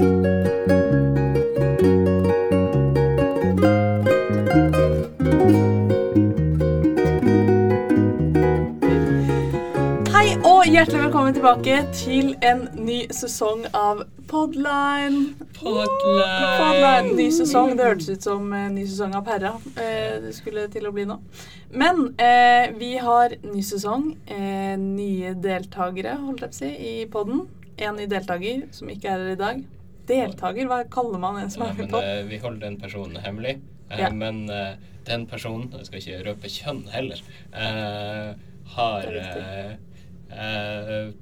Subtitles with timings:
[0.00, 0.06] Hei
[10.40, 14.00] og hjertelig velkommen tilbake til en ny sesong av
[14.30, 15.34] Podline.
[15.58, 17.12] Podline.
[17.18, 17.76] Ny sesong.
[17.76, 19.50] Det hørtes ut som en ny sesong av Perra.
[19.76, 21.18] Eh, det skulle til å bli nå.
[21.76, 24.16] Men eh, vi har ny sesong.
[24.24, 27.44] Eh, nye deltakere, holdt jeg på å si, i podden.
[27.76, 29.60] En ny deltaker som ikke er her i dag.
[30.10, 30.66] Deltaker?
[30.70, 32.02] Hva kaller man en som Ja, er med på?
[32.02, 33.56] eh, vi holder den personen hemmelig.
[33.90, 34.10] Eh, Ja.
[34.10, 34.74] Men eh,
[35.06, 37.20] den personen, jeg skal ikke røpe kjønn heller,
[37.52, 38.34] eh,
[38.76, 39.78] har er
[40.30, 41.12] eh, eh,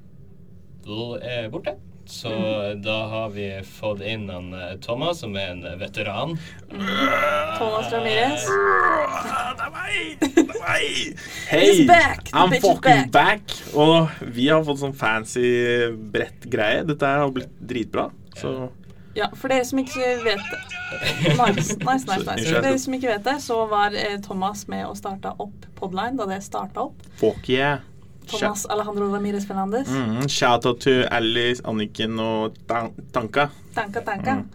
[1.21, 1.75] er borte.
[2.09, 2.81] Så Mm.
[2.81, 6.39] da har vi fått inn han Thomas, som er en veteran.
[7.57, 8.45] Thomas Ramirez.
[9.59, 10.17] Det er meg!
[10.19, 11.19] Det er meg!
[11.51, 11.85] Hei!
[11.85, 12.31] Back!
[12.33, 13.41] I'm fucking back.
[13.75, 16.81] Og vi har fått sånn fancy brett greie.
[16.87, 18.07] Dette har blitt dritbra.
[18.41, 18.69] Så
[19.17, 20.59] Ja, for dere som ikke vet det
[21.35, 22.45] Nice, nice, nice, nice.
[22.49, 26.17] For dere som ikke vet det, så var eh, Thomas med og starta opp Podline
[26.17, 27.03] da det starta opp.
[27.19, 27.79] fuck yeah.
[28.29, 29.87] Thomas Alejandro Ramirez Fernandes.
[29.89, 33.47] Mm, shout out to Alice, Anniken og Tan- Tanka.
[33.73, 34.35] Tanka, tanka.
[34.43, 34.49] Mm.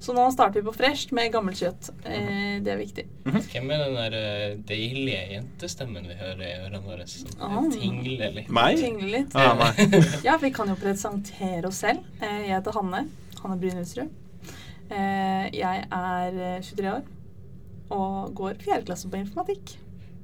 [0.00, 1.90] Så nå starter vi på fresht med gammelt kjøtt.
[2.08, 3.04] Eh, det er viktig.
[3.28, 7.06] Hvem er den der eh, deilige jentestemmen vi hører i ørene våre?
[7.06, 7.60] Som Ah.
[7.70, 8.48] tingler litt.
[8.50, 8.78] Meg?
[8.80, 9.36] Tingle litt.
[9.36, 9.70] Ah.
[10.26, 12.00] Ja, vi kan jo presentere oss selv.
[12.22, 13.04] Eh, jeg heter Hanne.
[13.42, 14.10] Hanne Brynildsrud.
[14.90, 17.06] Eh, jeg er eh, 23 år
[17.90, 19.76] og går fjerdeklasse på informatikk.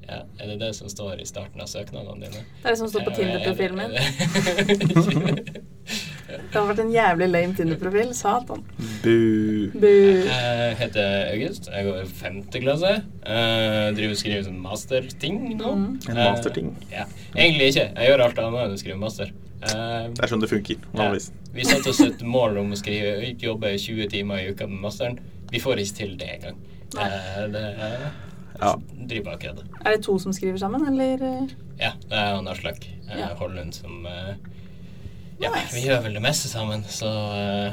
[0.07, 2.45] Ja, er det det som står i starten av søknadene dine?
[2.63, 5.65] Det er det som står på Tinder-profilen min.
[6.27, 8.09] Det har vært en jævlig lame Tinder-profil.
[8.19, 8.63] Satan.
[9.05, 9.71] Bu.
[9.79, 9.87] Bu.
[10.27, 11.69] Jeg heter August.
[11.71, 12.93] Jeg går i femte klasse.
[13.27, 15.73] Jeg driver og skriver sånn masterting nå.
[15.77, 15.87] Mm.
[16.11, 16.73] En Eh, masterting.
[16.91, 17.05] ja.
[17.37, 17.87] Egentlig ikke.
[17.95, 19.31] Jeg gjør alt annet enn å skrive master.
[19.63, 20.77] Eh, Det er sånn det funker.
[20.83, 20.99] ja.
[20.99, 21.31] Vanligvis.
[21.55, 25.19] Vi satte oss et mål om å skrive, jobbe 20 timer i uka med masteren.
[25.53, 26.57] Vi får ikke til det engang.
[26.97, 28.11] Uh, det er
[28.61, 28.75] Ja.
[29.07, 29.65] driver akkurat kødder.
[29.85, 31.15] Er det to som skriver sammen, eller?
[31.23, 31.47] eh?
[31.79, 33.29] Ja, det er han Aslak Ja.
[33.37, 34.35] Hollund som eh,
[35.41, 35.75] Ja, Nice.
[35.77, 37.73] vi gjør vel det meste sammen, så eh,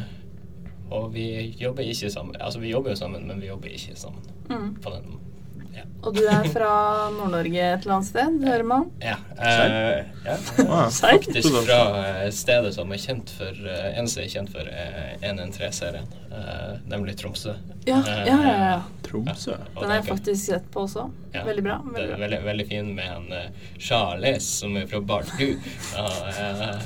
[0.92, 2.36] Og vi jobber ikke sammen.
[2.42, 4.22] Altså, vi jobber jo sammen, men vi jobber ikke sammen.
[4.50, 4.74] Mm.
[4.84, 5.20] På den
[5.74, 5.82] Ja.
[6.06, 6.70] Og du er fra
[7.16, 8.84] Nord-Norge et eller annet sted, hører man?
[9.02, 9.16] ja.
[9.42, 10.36] eh, ja.
[10.94, 11.80] Faktisk fra
[12.26, 17.16] eh, stedet som er kjent for uh, Eneste er kjent for uh, 113-serien, eh, nemlig
[17.18, 17.56] Tromsø.
[17.88, 18.54] Ja, Eh, ja, ja.
[18.70, 18.82] ja.
[19.08, 19.56] Tromsø.
[19.80, 21.08] Den har jeg faktisk sett på også.
[21.34, 21.80] Ja, Veldig bra.
[21.88, 22.22] Det Veldig er bra.
[22.28, 25.56] veldig, veldig fin med en uh, Charles, som er fra Bardu.
[25.98, 26.86] Uh, eh,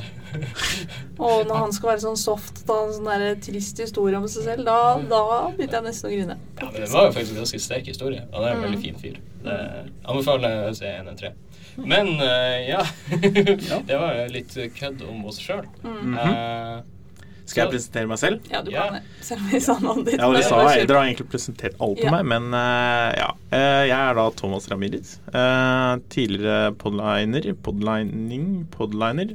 [1.17, 4.27] Og når han skal være sånn soft og ha en sånn der trist historie om
[4.29, 4.77] seg selv, da,
[5.09, 5.21] da
[5.55, 6.38] begynte jeg nesten å grine.
[6.61, 8.67] ja, men det var jo faktisk en ganske sterk historie, og det er en Mm.
[8.67, 9.17] veldig fin fyr.
[9.47, 9.57] Det
[10.05, 11.33] anbefaler å se 113.
[11.77, 12.83] Men uh, ja,
[13.87, 15.66] det var litt kødd om oss sjøl.
[15.85, 16.16] Mm.
[17.47, 18.41] Skal jeg presentere meg selv?
[18.51, 19.03] Ja, du kan det.
[19.23, 20.17] Selv om vi sa navnet ditt.
[20.19, 22.11] Ja, dere, sa, dere har egentlig presentert alt Ja.
[22.11, 23.29] meg, men uh, ja.
[23.55, 25.13] Eh, jeg er da Thomas Ramirez.
[25.31, 27.47] Uh, tidligere podliner.
[27.63, 28.49] Podlining.
[28.73, 29.31] Podliner.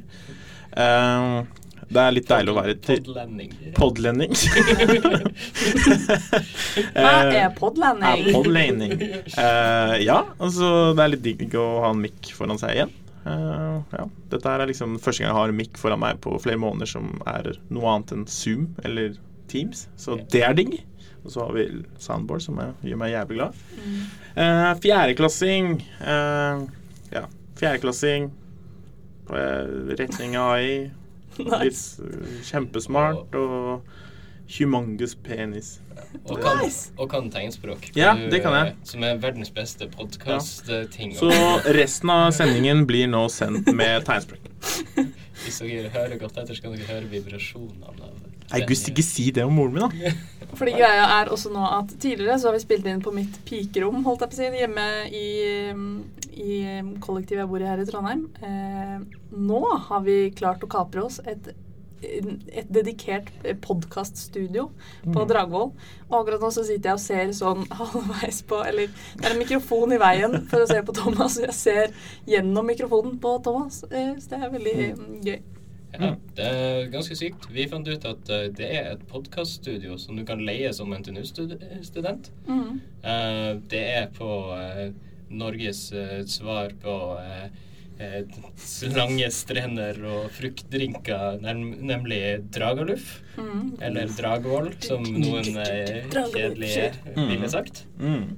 [0.73, 1.43] Eh,
[1.93, 3.51] det er litt deilig å være Podlending.
[3.77, 4.31] podlending.
[6.95, 8.07] Hva er podlending?
[8.09, 8.95] er podlaning.
[8.97, 12.93] Eh, ja, altså det er litt digg å ha en mic foran seg igjen.
[13.23, 14.07] Uh, ja.
[14.33, 17.13] Dette er liksom første gang jeg har en mic foran meg på flere måneder som
[17.29, 19.13] er noe annet enn Zoom eller
[19.51, 20.75] Teams, så det er digg.
[21.23, 21.63] Og så har vi
[22.03, 23.59] soundboard, som er, gjør meg jævlig glad.
[23.79, 23.99] Mm.
[24.43, 25.69] Eh, fjerdeklassing.
[26.01, 26.65] Uh,
[27.13, 27.21] ja,
[27.61, 28.27] fjerdeklassing.
[29.29, 30.91] Retning AI.
[31.39, 31.97] Nice.
[31.97, 33.81] eh, kjempesmart og
[34.53, 35.79] humongous penis.
[36.29, 36.91] Og kan, Nice.
[36.97, 37.87] og kan tegnspråk.
[37.97, 38.75] Ja, Du, det kan jeg.
[38.85, 41.15] Som er verdens beste podkast-ting.
[41.17, 41.31] Så
[41.73, 44.45] resten av sendingen blir nå sendt med tegnspråk.
[45.43, 47.97] Hvis dere hører godt etter, så kan dere høre vibrasjonene av
[48.53, 50.13] August, ikke si det om moren min, da.
[50.59, 54.03] Fordi greia er også nå at tidligere så har vi spilt inn på mitt pikerom,
[54.05, 55.25] holdt jeg på å si, hjemme i,
[56.33, 56.55] i
[57.03, 58.25] kollektivet jeg bor i her i Trondheim.
[58.43, 58.97] Eh,
[59.37, 61.51] nå har vi klart å kapre oss et,
[62.03, 63.31] et dedikert
[63.63, 64.67] podkaststudio
[65.05, 65.29] på Mm.
[65.29, 65.71] Dragvoll.
[66.09, 69.41] Og akkurat nå så sitter jeg og ser sånn halvveis på Eller det er en
[69.41, 71.97] mikrofon i veien for å se på Thomas, og jeg ser
[72.29, 73.83] gjennom mikrofonen på Thomas.
[73.91, 75.41] Eh, så det er veldig mm, gøy.
[75.93, 77.45] Ja, det er ganske sykt.
[77.53, 82.31] Vi fant ut at eh, det er et podkaststudio som du kan leie som NTNU-student.
[82.47, 82.79] Mm.
[83.03, 84.87] Eh, det er på eh,
[85.33, 87.45] Norges eh, svar på eh,
[87.99, 88.23] eh,
[88.95, 92.21] lange strender og fruktdrinker, nem nemlig
[92.55, 93.19] Dragaluff.
[93.37, 93.77] Mm.
[93.81, 97.27] Eller Dragvoll, som noen kjedelige Mm.
[97.29, 97.85] ville sagt.
[97.99, 98.35] Mm.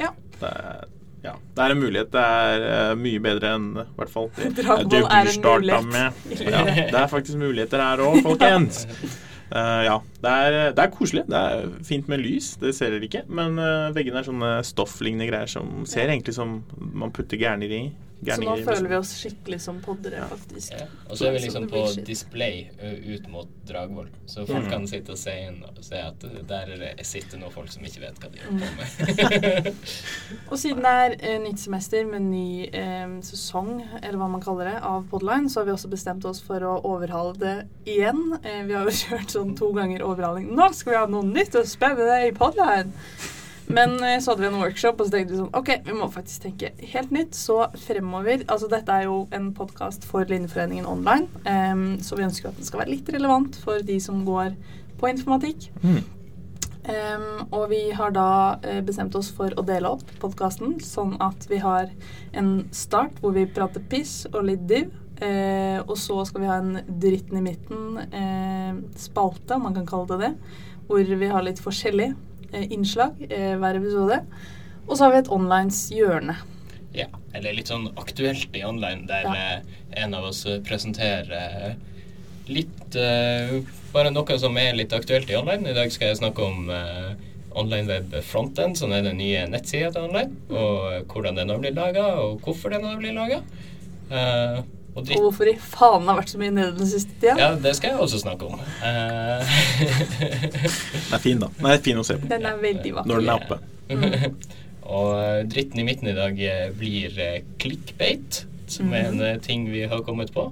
[0.00, 0.10] Ja.
[0.40, 0.84] Det er,
[1.24, 1.34] ja.
[1.54, 2.10] det er en mulighet.
[2.12, 5.80] Det er uh, mye bedre enn i hvert fall det Dragvoll du er en starta
[5.82, 5.92] mulighet.
[5.92, 6.40] med.
[6.48, 8.86] Ja, det er faktisk muligheter her òg, folkens.
[9.52, 9.96] Uh, ja.
[10.22, 11.26] Det er, det er, koselig.
[11.28, 13.24] Det er fint med lys, det ser dere ikke.
[13.28, 17.82] Men uh, veggene er sånne stofflignende greier som ser egentlig som man putter gærner i.
[18.22, 20.76] Så nå føler vi oss skikkelig som poddere, faktisk.
[20.78, 20.86] Ja.
[21.08, 22.68] Og så er vi liksom på display
[23.02, 24.70] ut mot Dragvoll, så folk mm.
[24.70, 26.70] kan sitte og se inn og se at der
[27.06, 29.82] sitter noen folk som ikke vet hva de gjør på med.
[30.50, 34.70] og siden det er eh, nytt semester med ny eh, sesong, eller hva man kaller
[34.70, 37.56] det, av Podline, så har vi også bestemt oss for å overhale det
[37.90, 38.24] igjen.
[38.42, 40.50] Eh, vi har jo kjørt sånn to ganger overhaling.
[40.54, 42.94] Nå skal vi ha noe nytt og spennende i Podline!
[43.66, 46.08] Men eh, så hadde vi en workshop, og så tenkte vi sånn OK, vi må
[46.12, 47.36] faktisk tenke helt nytt.
[47.38, 52.50] Så fremover Altså, dette er jo en podkast for Linjeforeningen online, um, så vi ønsker
[52.50, 54.56] at den skal være litt relevant for de som går
[55.00, 55.70] på informatikk.
[55.82, 56.02] Mm.
[56.82, 61.46] Um, og vi har da uh, bestemt oss for å dele opp podkasten, sånn at
[61.50, 61.92] vi har
[62.34, 64.90] en start hvor vi prater piss og litt div.
[65.22, 69.22] Uh, og så skal vi ha en dritten i midten, uh,
[69.54, 70.32] om man kan kalle det det,
[70.88, 72.10] hvor vi har litt forskjellig.
[72.52, 74.18] Eh, innslag eh, hver episode.
[74.86, 76.36] Og så har vi et onlines hjørne.
[76.92, 79.34] Ja, eller litt sånn aktuelt i online, der ja.
[79.34, 81.76] Eh, en av oss presenterer
[82.52, 82.96] litt
[83.92, 85.68] Bare noe som er litt aktuelt i online.
[85.68, 86.70] I dag skal jeg snakke om
[87.60, 90.32] online web frontend, som er den nye nettsida til online.
[90.48, 93.42] Og hvordan den har blitt laga, og hvorfor den har blitt laga.
[94.92, 97.36] Og, og, hvorfor i faen har vært så mye nede den siste tida.
[97.40, 98.58] Ja, det skal jeg også snakke om.
[98.60, 99.54] Uh,
[101.06, 101.48] den er fin, da.
[101.56, 102.28] Den er fin å se på.
[102.28, 103.08] Den er veldig vakker.
[103.08, 103.58] Når den er oppe.
[103.88, 104.36] Mm.
[104.92, 107.16] og eh, dritten i midten i dag eh, blir
[107.62, 108.42] clickbait,
[108.72, 109.42] som er en mm.
[109.46, 110.50] ting vi har kommet på.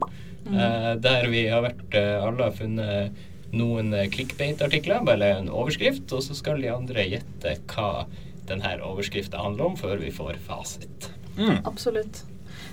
[0.49, 3.21] Uh, der vi har vært Alle har funnet
[3.53, 8.07] noen clickbait-artikler, bare en overskrift, og så skal de andre gjette hva
[8.49, 11.11] denne overskrifta handler om, før vi får fasit.
[11.37, 11.61] Mm.
[11.69, 12.25] Absolutt.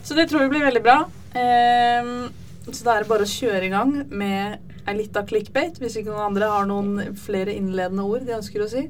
[0.07, 1.01] Så det tror vi blir veldig bra.
[1.35, 2.29] Um,
[2.71, 6.13] så da er det bare å kjøre i gang med ei lita clickbait, hvis ikke
[6.13, 8.85] noen andre har noen flere innledende ord de ønsker å si.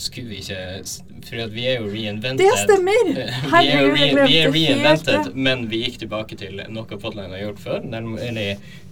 [0.00, 0.60] Skulle vi ikke
[1.26, 2.40] For vi er jo reinvented.
[2.40, 3.10] Det stemmer!
[3.50, 7.42] Herregud, vi er, re vi er reinvented, men vi gikk tilbake til noe Podline har
[7.48, 7.82] gjort før.
[7.90, 8.46] Nemlig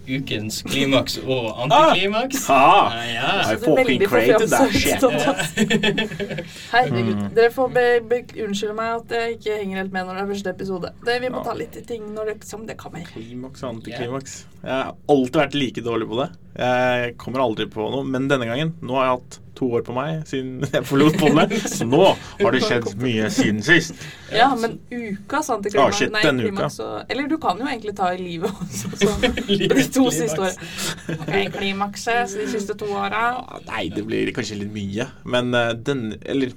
[0.08, 2.44] ukens klimaks og antiklimaks.
[2.50, 3.30] Ah, ah, ja.
[3.52, 5.02] I fucking created that shit.
[6.72, 7.14] Herregud.
[7.14, 7.28] Mm.
[7.36, 10.30] Dere får be, be, unnskylde meg at jeg ikke henger helt med når det er
[10.32, 10.92] første episode.
[11.06, 13.04] Det, vi må ta litt i ting når det, som det kommer.
[13.12, 14.38] Klimaks og antiklimaks.
[14.62, 16.30] Jeg har alltid vært like dårlig på det.
[16.58, 18.06] Jeg kommer aldri på noe.
[18.08, 21.54] Men denne gangen, nå har jeg hatt to år på meg siden jeg forlot fondet.
[21.70, 23.98] Så nå har det skjedd mye siden sist.
[24.32, 26.70] Ja, men ukas antiklimaks ah, shit, Nei, denne uka.
[26.72, 28.92] Så, Eller du kan jo egentlig ta i livet også.
[29.02, 29.12] Så,
[29.48, 30.72] de to siste årene.
[31.18, 33.28] Ok, klimakset de siste to åra.
[33.68, 35.08] Nei, det blir kanskje litt mye.
[35.28, 36.54] Men uh, den Eller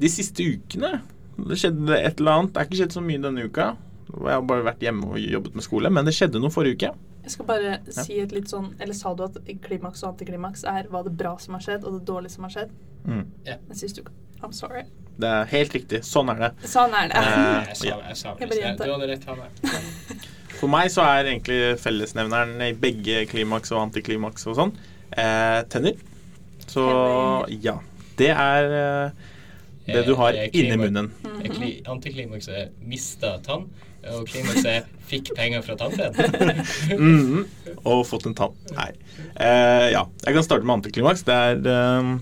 [0.00, 1.00] de siste ukene
[1.48, 2.52] det skjedde et eller annet.
[2.54, 3.70] Det er ikke skjedd så mye denne uka.
[4.10, 5.92] Jeg har bare vært hjemme og jobbet med skole.
[5.92, 6.90] Men det skjedde noe forrige uke.
[7.20, 7.92] Jeg skal bare ja.
[7.92, 11.34] si et litt sånn Eller sa du at klimaks og antiklimaks er hva det bra
[11.42, 12.74] som har skjedd, og det dårlige som har skjedd?
[13.04, 13.24] Mm.
[13.46, 13.60] Yeah.
[13.68, 14.14] Jeg siste uka.
[14.40, 14.86] I'm sorry.
[15.20, 16.00] Det er helt riktig.
[16.06, 16.50] Sånn er det.
[16.70, 17.20] Sånn er det.
[17.20, 19.50] Eh, jeg sa, jeg sa jeg Du hadde rett, Hanne.
[20.60, 24.72] For meg så er egentlig fellesnevneren i begge klimaks og antiklimaks og sånn
[25.12, 26.00] eh, tenner.
[26.68, 26.84] Så
[27.64, 27.78] ja.
[28.20, 29.28] Det er eh,
[29.88, 31.12] det du har inni munnen.
[31.88, 33.68] Antiklimaks er mista tann.
[34.08, 36.62] Og klimakset fikk penger fra tannfeen.
[37.00, 38.54] mm, og fått en tann.
[38.76, 38.92] Nei.
[39.34, 41.24] Eh, ja, jeg kan starte med antiklimaks.
[41.28, 42.12] Det er eh,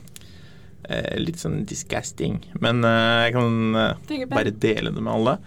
[0.88, 2.40] eh litt sånn disgusting.
[2.64, 5.38] Men eh, jeg kan eh, bare dele det med alle.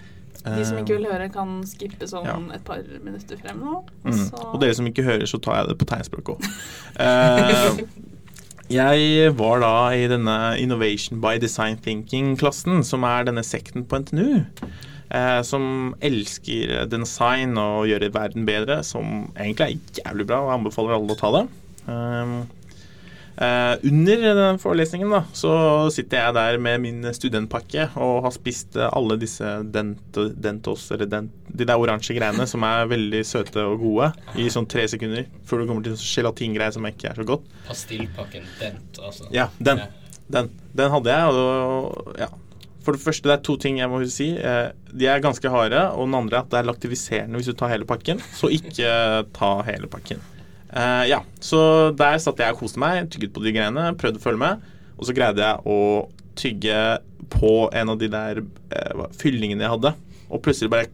[0.41, 2.37] De som ikke vil høre, kan skippe sånn ja.
[2.55, 3.81] et par minutter frem nå.
[4.07, 4.23] Mm.
[4.47, 6.47] Og dere som ikke hører, så tar jeg det på tegnspråk òg.
[7.01, 7.83] Eh,
[8.71, 14.45] jeg var da i denne Innovation by Design Thinking-klassen, som er denne sekten på NTNU
[15.13, 20.97] eh, som elsker design og gjøre verden bedre, som egentlig er jævlig bra, og anbefaler
[20.97, 21.45] alle å ta det.
[21.85, 22.41] Um,
[23.41, 25.51] Uh, under den forelesningen da, så
[25.89, 31.31] sitter jeg der med min studentpakke og har spist alle disse dent, dentos, eller dent,
[31.47, 35.63] de der oransje greiene som er veldig søte og gode, i sånn tre sekunder før
[35.63, 37.47] du kommer til gelatingreier som ikke er så godt.
[37.65, 39.31] Pastillpakken Dent, altså.
[39.33, 39.87] Ja, den.
[40.31, 42.29] Den, den hadde jeg, og ja,
[42.81, 44.31] for det første, det er to ting jeg må si.
[44.37, 45.81] Eh, de er ganske harde.
[45.95, 48.21] Og den andre er at det er laktiviserende hvis du tar hele pakken.
[48.37, 48.91] Så ikke
[49.37, 50.21] ta hele pakken.
[50.71, 54.23] Uh, ja, så der satt jeg og koste meg, tygget på de greiene, prøvde å
[54.23, 54.69] følge med.
[54.95, 55.79] Og så greide jeg å
[56.39, 56.77] tygge
[57.31, 59.91] på en av de der uh, fyllingene jeg hadde.
[60.31, 60.87] Og plutselig bare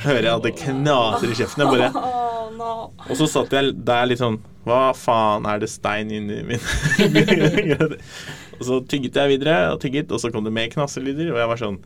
[0.00, 1.66] hører jeg at det knaser i kjeften.
[1.66, 1.92] Jeg bare
[3.10, 4.36] Og så satt jeg der litt sånn
[4.68, 6.60] Hva faen er det stein inni min
[8.60, 11.50] Og så tygget jeg videre og tygget, og så kom det mer knaselyder, og jeg
[11.50, 11.80] var sånn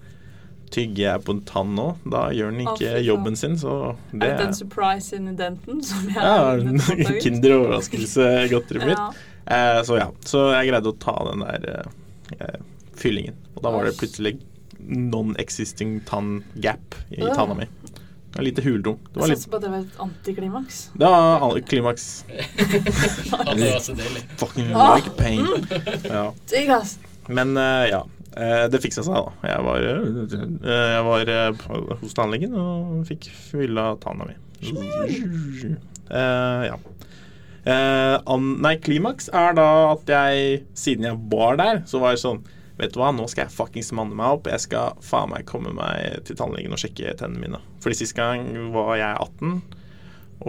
[0.74, 4.16] tygger jeg på en tann nå, da gjør den ikke oh, jobben sin, så Er
[4.16, 7.14] det det den surprise in denten som jeg ja?
[7.22, 9.06] Kinder-overraskelse-godteriet mitt.
[9.44, 9.76] Ja.
[9.76, 11.64] Eh, så ja, så jeg greide å ta den der
[12.40, 12.60] eh,
[12.96, 13.36] fyllingen.
[13.52, 14.38] Og da var det plutselig
[14.80, 17.66] non-existing tann-gap i tanna mi.
[18.34, 18.96] Det var lite hulrom.
[19.12, 20.78] Det var Jeg satser på at det var et antiklimaks.
[20.98, 22.06] Det var an- klimaks.
[22.26, 24.22] Det var så deilig.
[24.40, 24.96] Fucking Ah.
[24.96, 25.46] like pain.
[26.02, 26.32] Ja.
[27.28, 28.00] Men uh, ja.
[28.36, 29.48] eh, det fiksa seg, da.
[29.52, 30.02] Jeg var, eh,
[30.66, 31.30] jeg var
[32.02, 34.34] hos tannlegen og fikk fylla tanna mi.
[36.10, 36.76] Uh, ja.
[37.64, 42.42] Uh, nei, klimaks er da at jeg, siden jeg var der, så var jeg sånn
[42.78, 44.48] Vet du hva, nå skal jeg fuckings manne meg opp.
[44.50, 47.60] Jeg skal faen meg komme meg til tannlegen og sjekke tennene mine.
[47.84, 49.60] Fordi sist gang var jeg 18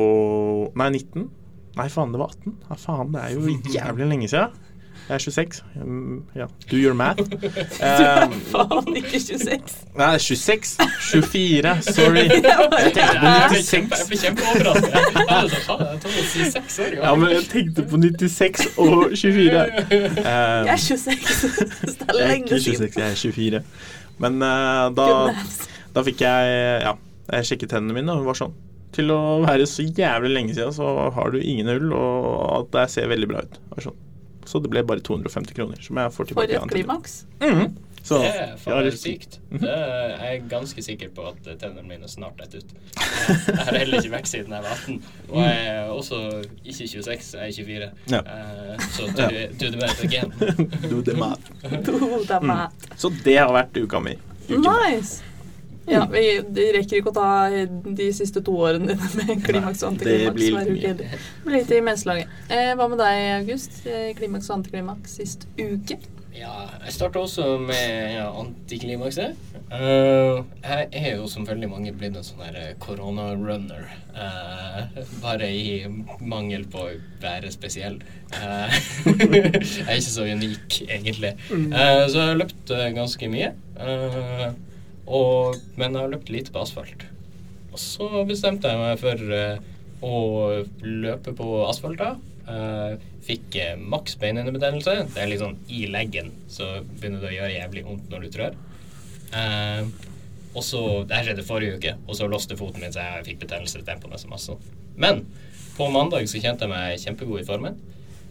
[0.01, 1.27] og Nei, 19.
[1.75, 2.55] Nei, faen, det var 18.
[2.70, 4.55] Ja, faen, det er jo jævlig lenge siden.
[5.10, 5.64] Jeg er 26.
[5.84, 6.46] Um, ja.
[6.72, 7.22] Do your math.
[7.86, 9.75] Um, Faen, ikke 26.
[9.96, 10.78] nei, det er 26.
[11.12, 11.82] 24.
[11.82, 12.24] Sorry.
[12.36, 13.72] Jeg tenkte på 96.
[13.94, 14.94] jeg ble kjempeoverrasket.
[17.04, 19.62] Ja, men jeg tenkte på 96 og 24.
[19.62, 21.16] Um, Jeg er 26.
[21.86, 22.90] Det er jeg er lenge ikke siden.
[22.90, 23.62] 26, jeg er 24.
[24.24, 25.08] Men uh, da,
[25.96, 26.42] da fikk jeg
[26.86, 26.94] Ja,
[27.36, 28.54] jeg sjekket tennene mine, og hun var sånn
[28.96, 30.86] Til å være så jævlig lenge siden, så
[31.16, 33.58] har du ingen hull, og at det ser veldig bra ut.
[33.75, 33.98] Var sånn.
[34.46, 36.44] Så det ble bare 250 kroner, som jeg får For tilbake.
[36.50, 37.25] et igjen til- klimaks.
[37.42, 37.75] Mhm.
[38.06, 39.40] Så Det er faktisk sykt.
[39.50, 42.74] Det er, jeg er ganske sikker på at tennene mine snart detter ut.
[43.48, 45.00] Jeg har heller ikke vekk siden jeg var 18.
[45.32, 46.20] Og jeg er også
[46.64, 47.90] ikke 26, jeg er 24.
[48.14, 48.20] Ja.
[48.20, 49.25] Eh, Så do,
[49.58, 50.32] do the math again.
[50.92, 51.50] Do the math.
[51.84, 52.75] Do the math.
[52.96, 54.14] Så det har vært uka mi.
[54.52, 54.75] Uka.
[54.92, 55.24] Nice.
[55.88, 57.30] Ja, vi, vi rekker ikke å ta
[57.86, 60.42] de siste to årene dine med klimaks og antiklimaks.
[60.82, 60.94] Det
[61.46, 62.36] blir litt i menselaget.
[62.50, 63.84] Eh, hva med deg, August?
[63.86, 66.00] Eh, Klimaks og antiklimaks sist uke?
[66.36, 69.38] Ja, jeg starta også med ja, antiklimakset.
[69.72, 73.88] Uh, jeg er jo som veldig mange blitt en sånn her koronarunner.
[74.12, 75.88] Eh, bare i
[76.20, 76.92] mangel på å
[77.24, 78.01] være spesiell.
[78.36, 78.68] Uh,
[79.32, 81.34] jeg er ikke så unik, egentlig.
[81.56, 83.54] Eh, så jeg har løpt ganske mye.
[83.80, 84.46] Eh,
[85.06, 87.06] og, men jeg har løpt lite på asfalt.
[87.72, 89.58] Og så bestemte jeg meg for eh,
[90.06, 90.16] å
[90.82, 92.16] løpe på asfalt da.
[92.46, 94.98] Eh, fikk eh, maks beinhinnebetennelse.
[95.14, 98.30] Det er litt sånn i leggen, så begynner det å gjøre jævlig vondt når du
[98.36, 98.60] trør.
[99.36, 99.90] Eh,
[100.56, 103.42] og så, Det her skjedde forrige uke, og så låste foten min, så jeg fikk
[103.44, 104.56] betennelse i tempoene så masse.
[104.96, 105.26] Men
[105.76, 107.82] på mandag så kjente jeg meg kjempegod i formen.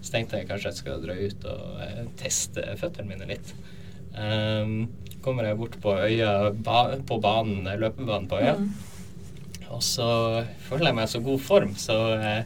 [0.01, 3.53] Så tenkte jeg kanskje jeg skal dra ut og eh, teste føttene mine litt.
[4.15, 4.75] Um,
[5.25, 8.59] kommer jeg bort på øya, ba, på banen, løpebanen på øya.
[9.75, 10.09] Og så
[10.69, 12.43] føler jeg meg i så god form, så eh,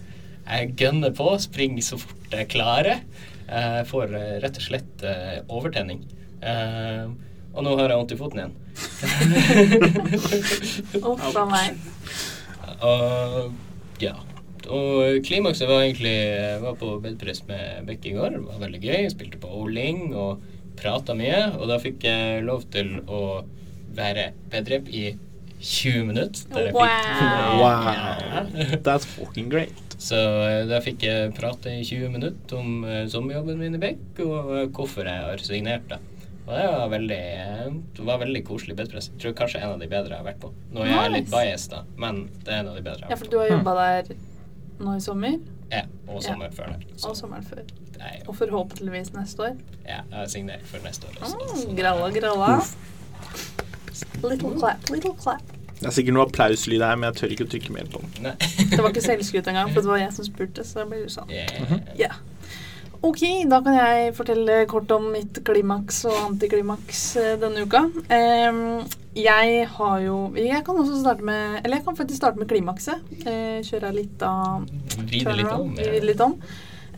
[0.47, 3.03] jeg gønner på, springer så fort jeg klarer.
[3.49, 6.05] Jeg får eh, rett og slett eh, overtenning.
[6.41, 7.11] Eh,
[7.53, 8.57] og nå har jeg vondt i foten igjen.
[11.11, 11.79] Uff a meg.
[12.87, 14.15] Og ja.
[14.69, 16.19] Og klimakset var egentlig
[16.63, 18.37] var på bedpress med Bekke i går.
[18.37, 18.99] Det var veldig gøy.
[19.01, 20.45] Jeg Spilte bowling og
[20.81, 21.41] prata mye.
[21.59, 23.23] Og da fikk jeg lov til å
[23.99, 25.07] være bedrep i
[25.59, 26.71] 20 minutter.
[26.75, 27.59] Wow.
[27.63, 28.49] Wow.
[28.87, 29.75] That's fucking great.
[29.99, 30.15] Så
[30.47, 34.53] eh, da fikk jeg prate i 20 minutter om eh, sommerjobben min i Bekk, og
[34.55, 35.99] eh, hvorfor jeg har signert det.
[36.49, 37.19] Og det var veldig,
[37.99, 39.11] det var veldig koselig bedpress.
[39.11, 40.53] Jeg tror kanskje en av de bedre jeg har vært på.
[40.73, 41.35] Nå er jeg litt Nice.
[41.35, 43.13] biased, da, men det er en av de bedre jeg har vært på.
[43.13, 44.15] Ja, for du har jobba der
[44.87, 45.35] nå i sommer,
[45.75, 46.87] Ja, og sommeren før der.
[46.97, 47.67] Så og sommeren før.
[48.05, 49.61] Er Og forhåpentligvis neste år.
[49.85, 51.69] Ja, jeg har signert for neste år også.
[51.69, 52.51] Mm, gralla, gralla.
[54.23, 55.55] Little clap, little clap.
[55.79, 58.33] Det er sikkert noe applauslyd her, men jeg tør ikke å trykke mer på den.
[58.73, 60.67] Det var ikke selvskryt engang, for det var jeg som spurte.
[60.67, 61.31] Så det blir sånn.
[61.31, 61.79] Yeah.
[61.95, 62.19] Yeah.
[62.99, 67.85] Ok, da kan jeg fortelle kort om mitt klimaks og antiklimaks eh, denne uka.
[69.19, 73.03] Jeg har jo Jeg kan også starte med Eller jeg kan faktisk starte med klimakset.
[73.25, 74.67] Uh, kjøre litt av
[74.99, 75.73] Vri det litt om.
[75.79, 76.37] Vride litt om.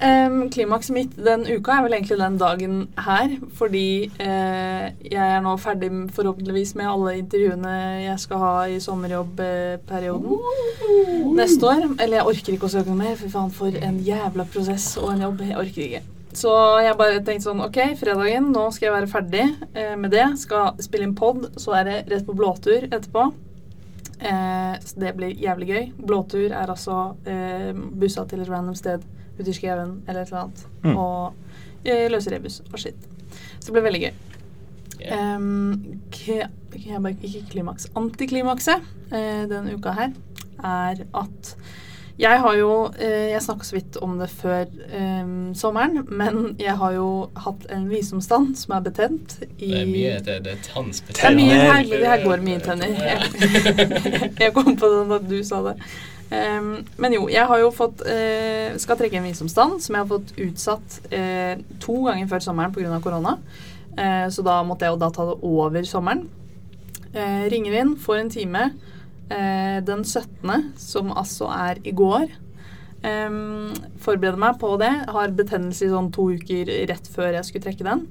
[0.00, 5.42] Em, klimakset mitt den uka er vel egentlig den dagen her, fordi uh, jeg er
[5.44, 11.84] nå ferdig forhåpentligvis med alle intervjuene jeg skal ha i sommerjobbperioden neste år.
[11.98, 15.20] Eller jeg orker ikke å søke mer, for faen for en jævla prosess og en
[15.26, 15.44] jobb.
[15.50, 16.02] Jeg orker ikke.
[16.40, 20.26] Så jeg bare tenkte sånn Ok, fredagen, nå skal jeg være ferdig eh, med det.
[20.40, 23.22] Skal spille inn pod, så er det rett på blåtur etterpå.
[24.20, 25.84] Eh, så det blir jævlig gøy.
[26.08, 26.96] Blåtur er altså
[27.28, 29.04] eh, bussa til et random sted
[29.56, 30.66] skauen eller et eller annet.
[30.84, 30.96] Mm.
[30.96, 31.32] Og
[31.84, 33.08] eh, løse rebus og shit.
[33.58, 34.12] Så det ble veldig gøy.
[35.00, 35.36] Yeah.
[35.36, 36.48] Um, ikke
[37.50, 37.88] klimaks.
[37.96, 38.82] Antiklimakset
[39.12, 40.10] eh, denne uka her
[40.64, 41.54] er at
[42.20, 46.76] Jeg har jo eh, Jeg snakka så vidt om det før eh, sommeren, men jeg
[46.76, 50.62] har jo hatt en visdomstann som er betent i Det er mye det, det er
[50.68, 51.22] tannsbetent.
[51.22, 52.92] Det er mye her, det her går mye tenner.
[52.92, 55.78] Jeg, jeg kom på det da du sa det.
[56.30, 60.10] Um, men jo, jeg har jo fått uh, skal trekke en visdomstann som jeg har
[60.12, 63.00] fått utsatt uh, to ganger før sommeren pga.
[63.02, 63.34] korona.
[63.96, 66.28] Uh, så da måtte jeg jo da ta det over sommeren.
[67.10, 68.60] Ringer inn, får en time
[69.82, 72.30] den 17., som altså er i går.
[73.02, 74.90] Um, forbereder meg på det.
[75.10, 78.04] Har betennelse i sånn to uker rett før jeg skulle trekke den.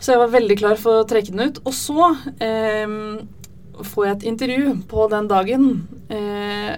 [0.00, 1.60] Så jeg var veldig klar for å trekke den ut.
[1.62, 2.96] Og så um,
[3.78, 5.70] får jeg et intervju på den dagen.
[6.10, 6.74] Uh,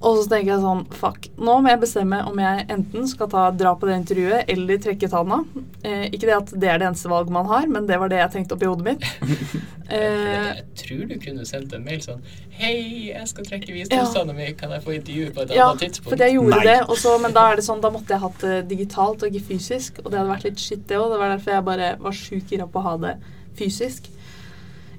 [0.00, 1.26] og så tenker jeg sånn Fuck.
[1.36, 5.10] Nå må jeg bestemme om jeg enten skal ta, dra på det intervjuet eller trekke
[5.12, 5.42] tanna.
[5.84, 8.22] Eh, ikke det at det er det eneste valget man har, men det var det
[8.22, 9.04] jeg tenkte oppi hodet mitt.
[9.92, 12.22] eh, jeg tror du kunne sendt en mail sånn
[12.60, 12.74] Hei,
[13.10, 14.38] jeg skal trekke visdomstanna ja.
[14.38, 16.08] mi, kan jeg få intervju på et ja, annet tidspunkt?
[16.08, 16.64] Ja, for jeg gjorde Nei.
[16.68, 19.52] det, også, men da er det sånn, da måtte jeg hatt det digitalt og ikke
[19.52, 20.00] fysisk.
[20.04, 21.12] Og det hadde vært litt shit, det òg.
[21.12, 23.14] Det var derfor jeg bare var sjukt gira på å ha det
[23.60, 24.08] fysisk.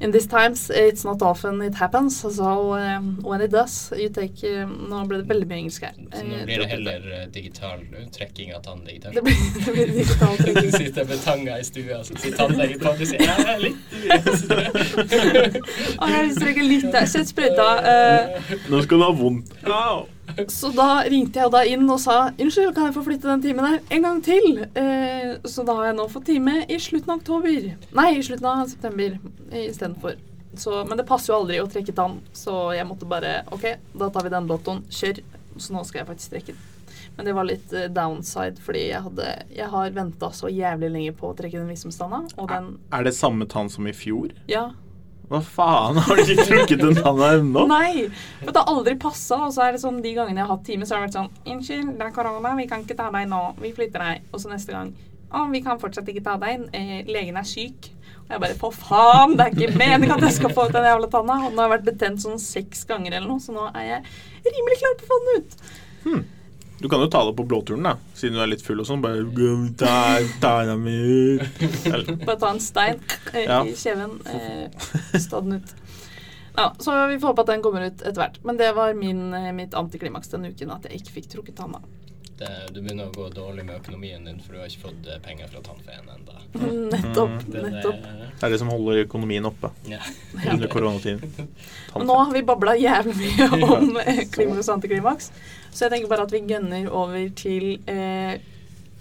[0.01, 2.19] In these times it's not often it happens.
[2.19, 5.95] So um, when it does, you take um, Nå ble det veldig mye engelsk her.
[6.13, 7.83] Så nå blir det heller uh, digital
[8.15, 9.15] trekking av tann digitalt?
[9.15, 10.71] Det blir, det blir digital trekking.
[10.71, 13.61] du sitter med tanga i stua, så sier tannlegen på og sier ja, jeg er
[13.67, 13.81] litt
[16.01, 17.05] Å, jeg trekke litt der.
[17.11, 17.67] Sett sprøyta.
[17.85, 19.53] Uh, nå skal du ha vondt.
[19.67, 20.07] Au.
[20.51, 23.67] Så da ringte jeg da inn og sa unnskyld, kan jeg få flytte den timen
[23.67, 24.63] der en gang til?
[24.77, 27.71] Eh, så da har jeg nå fått time i slutten av oktober.
[27.97, 29.17] Nei, i slutten av september
[29.51, 30.19] istedenfor.
[30.87, 34.27] Men det passer jo aldri å trekke tann, så jeg måtte bare OK, da tar
[34.27, 34.83] vi den lottoen.
[34.91, 35.23] Kjør.
[35.57, 36.67] Så nå skal jeg faktisk trekke den.
[37.15, 41.15] Men det var litt uh, downside, fordi jeg, hadde, jeg har venta så jævlig lenge
[41.17, 42.23] på å trekke den visdomstanna.
[42.95, 44.31] Er det samme tann som i fjor?
[44.51, 44.69] Ja.
[45.31, 47.63] Hva faen, har du ikke trukket den navnet ennå?
[47.69, 48.09] Nei,
[48.41, 49.37] for det har aldri passa.
[49.45, 51.19] Og så er det sånn de gangene jeg har hatt time, så har det vært
[51.21, 53.39] sånn Unnskyld, det er korona, vi kan ikke ta deg nå.
[53.61, 54.27] Vi flytter deg.
[54.31, 54.91] Og så neste gang
[55.31, 56.67] Å, vi kan fortsatt ikke ta deg inn.
[56.75, 57.87] Eh, legen er syk.
[58.25, 60.89] Og jeg bare For faen, det er ikke meningen at jeg skal få ut den
[60.89, 61.39] jævla tanna.
[61.45, 64.81] Og den har vært betent sånn seks ganger eller noe, så nå er jeg rimelig
[64.83, 65.57] klar på å få den ut.
[66.03, 66.21] Hmm.
[66.81, 69.03] Du kan jo ta det på blåturen, da, siden du er litt full og sånn.
[69.03, 69.21] Bare
[69.77, 70.53] ta, ta
[72.25, 73.03] Bare ta en stein
[73.37, 73.61] ja.
[73.61, 74.17] i kjeven.
[74.25, 75.75] Eh, Stå den ut.
[76.55, 78.41] Ja, så vi får håpe at den kommer ut etter hvert.
[78.43, 81.83] Men det var min, eh, mitt antiklimaks denne uken, at jeg ikke fikk trukket tanna.
[82.73, 85.49] Du begynner å gå dårlig med økonomien din, for du har ikke fått eh, penger
[85.51, 86.37] fra tannfeen ennå.
[86.93, 87.35] Nettopp.
[87.47, 87.57] Mm.
[87.67, 88.05] nettopp.
[88.39, 89.99] Det er det som holder økonomien oppe ja.
[90.51, 91.49] under koronatiden.
[92.07, 93.99] Nå har vi babla jævlig mye om
[94.33, 95.31] klimaks og antiklimaks.
[95.71, 98.41] Så jeg tenker bare at vi gønner over til eh,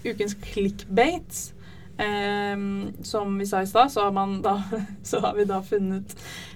[0.05, 1.51] ukens clickbates.
[2.01, 2.57] Eh,
[3.05, 4.07] som vi sa i stad, så,
[5.03, 6.15] så, har vi da funnet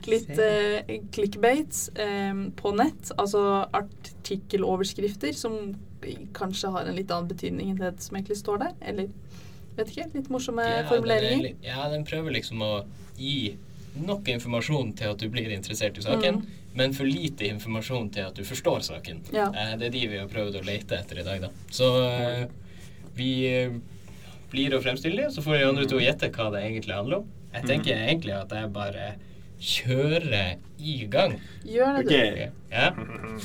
[0.09, 3.12] litt eh, clickbates eh, på nett.
[3.16, 5.75] Altså artikkeloverskrifter som
[6.37, 8.75] kanskje har en litt annen betydning enn det som egentlig står der.
[8.81, 9.09] Eller
[9.77, 11.55] vet ikke, litt morsomme ja, formuleringer.
[11.55, 12.75] Den ja, den prøver liksom å
[13.19, 13.55] gi
[13.95, 16.43] nok informasjon til at du blir interessert i saken.
[16.43, 19.21] Mm men for lite informasjon til at du forstår saken.
[19.33, 19.47] Ja.
[19.47, 21.51] Eh, det er de vi har prøvd å lete etter i dag, da.
[21.71, 22.49] Så eh,
[23.14, 23.77] vi eh,
[24.51, 27.29] blir å fremstille det, så får de andre to gjette hva det egentlig handler om.
[27.53, 27.69] Jeg mhm.
[27.71, 28.03] tenker mm.
[28.09, 29.07] egentlig at jeg bare
[29.64, 31.38] kjører i gang.
[31.64, 32.48] Gjør det, okay.
[32.72, 32.90] Ja.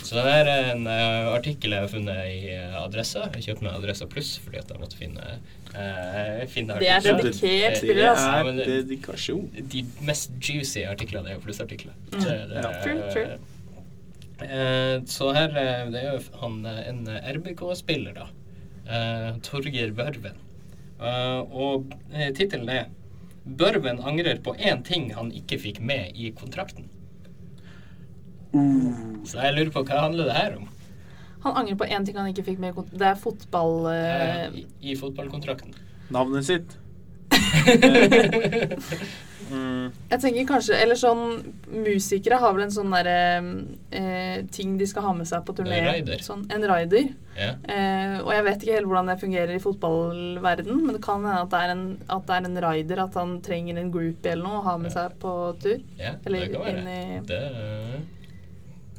[0.04, 3.28] Så det er en uh, artikkel jeg har funnet i uh, Adressa.
[3.38, 5.38] Jeg kjøpte meg Adressa Pluss fordi at jeg måtte finne,
[5.72, 8.34] uh, finne Det er dedikert spiller, altså.
[8.50, 9.48] Det er dedikasjon.
[9.76, 11.96] De mest juicy artiklene er jo plussartikler.
[12.12, 12.20] Mm.
[12.26, 12.68] Så, ja.
[12.84, 13.40] true, true.
[15.08, 15.56] så her
[15.94, 17.02] Det er jo han, en
[17.40, 18.30] RBK-spiller, da.
[19.46, 20.40] Torgeir Børven.
[21.00, 21.92] og
[22.36, 22.88] tittelen er
[23.58, 26.90] Børven angrer på én ting han ikke fikk med i kontrakten.
[28.54, 29.24] Uh.
[29.30, 30.68] Så jeg lurer på hva handler det her om?
[31.46, 33.00] Han angrer på én ting han ikke fikk med i kontrakten.
[33.02, 33.76] Det er fotball...
[33.88, 33.96] Uh...
[33.96, 35.76] Ja, i, I fotballkontrakten.
[36.14, 36.78] Navnet sitt.
[39.50, 39.90] Mm.
[40.12, 41.24] Jeg tenker kanskje Eller sånn
[41.74, 43.16] Musikere har vel en sånn derre
[43.96, 45.80] eh, ting de skal ha med seg på turné.
[45.86, 46.22] Rider.
[46.26, 47.10] Sånn, en rider.
[47.34, 47.58] Yeah.
[47.66, 51.46] Eh, og jeg vet ikke helt hvordan det fungerer i fotballverden, men det kan hende
[51.46, 51.84] at det er en,
[52.18, 54.94] at det er en rider, at han trenger en groupie eller noe å ha med
[54.94, 55.78] seg på tur.
[55.98, 57.24] Yeah, eller det kan være.
[57.30, 57.42] Det,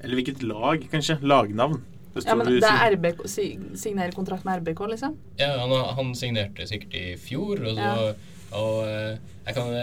[0.00, 1.18] eller hvilket lag, kanskje.
[1.20, 1.82] Lagnavn.
[2.26, 5.14] Ja, men det er RBK, signerer kontrakt med RBK, liksom?
[5.38, 8.12] Ja, han, han signerte sikkert i fjor, og så ja.
[8.58, 9.74] Og eh, jeg kan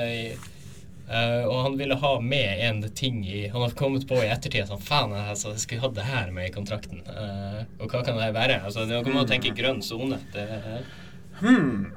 [1.08, 4.68] Uh, og han ville ha med en ting i Han hadde kommet på i ettertid
[4.68, 7.00] sånn Faen, altså, jeg skulle hatt det her med i kontrakten.
[7.08, 8.58] Uh, og hva kan det være?
[8.68, 10.20] Altså, kan man tenke grønn sone.
[11.40, 11.88] Hmm.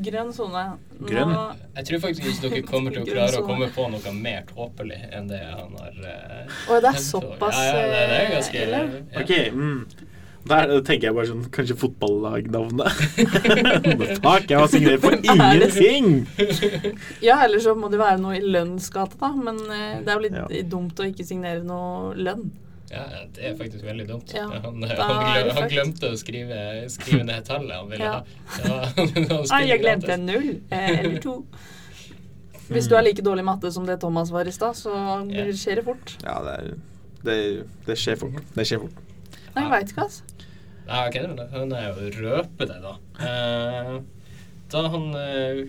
[0.00, 0.62] Grønn sone.
[1.04, 1.32] Grønn?
[1.76, 5.00] Jeg tror faktisk ikke dere kommer til å klare å komme på noe mer tåpelig
[5.12, 8.32] enn det han har eh, Å, det er såpass ja, ja, det, det er eh,
[8.38, 8.80] ganske ille.
[9.12, 9.20] ja.
[9.22, 10.08] Ok, mm.
[10.42, 12.88] Der tenker jeg bare sånn Kanskje fotballagnavnet.
[14.24, 16.08] Takk, jeg har signert for ingenting!
[17.22, 19.30] Ja, eller så må det være noe i lønnsgata, da.
[19.38, 20.48] Men eh, det er jo litt Ja.
[20.72, 22.48] dumt å ikke signere noe lønn.
[22.92, 23.02] Ja,
[23.32, 24.32] det er faktisk veldig dumt.
[24.36, 26.58] Ja, han, han, glem, han glemte å skrive,
[26.92, 28.18] skrive ned tallet han ville Ja.
[28.20, 28.66] ha.
[28.66, 28.80] Ja,
[29.54, 30.50] han jeg glemte en null.
[30.68, 31.38] Eh, eller to.
[32.72, 34.92] Hvis du er like dårlig i matte som det Thomas var i stad, så
[35.58, 36.14] skjer det fort.
[36.24, 36.76] Ja, det, er,
[37.26, 37.36] det,
[37.88, 38.38] det skjer fort.
[38.56, 39.00] Det skjer fort.
[39.52, 40.48] Nei, jeg veit ikke, altså.
[40.86, 42.94] Ja, okay, men han er jo røpe det, da.
[43.24, 43.92] Eh,
[44.72, 45.62] da han eh,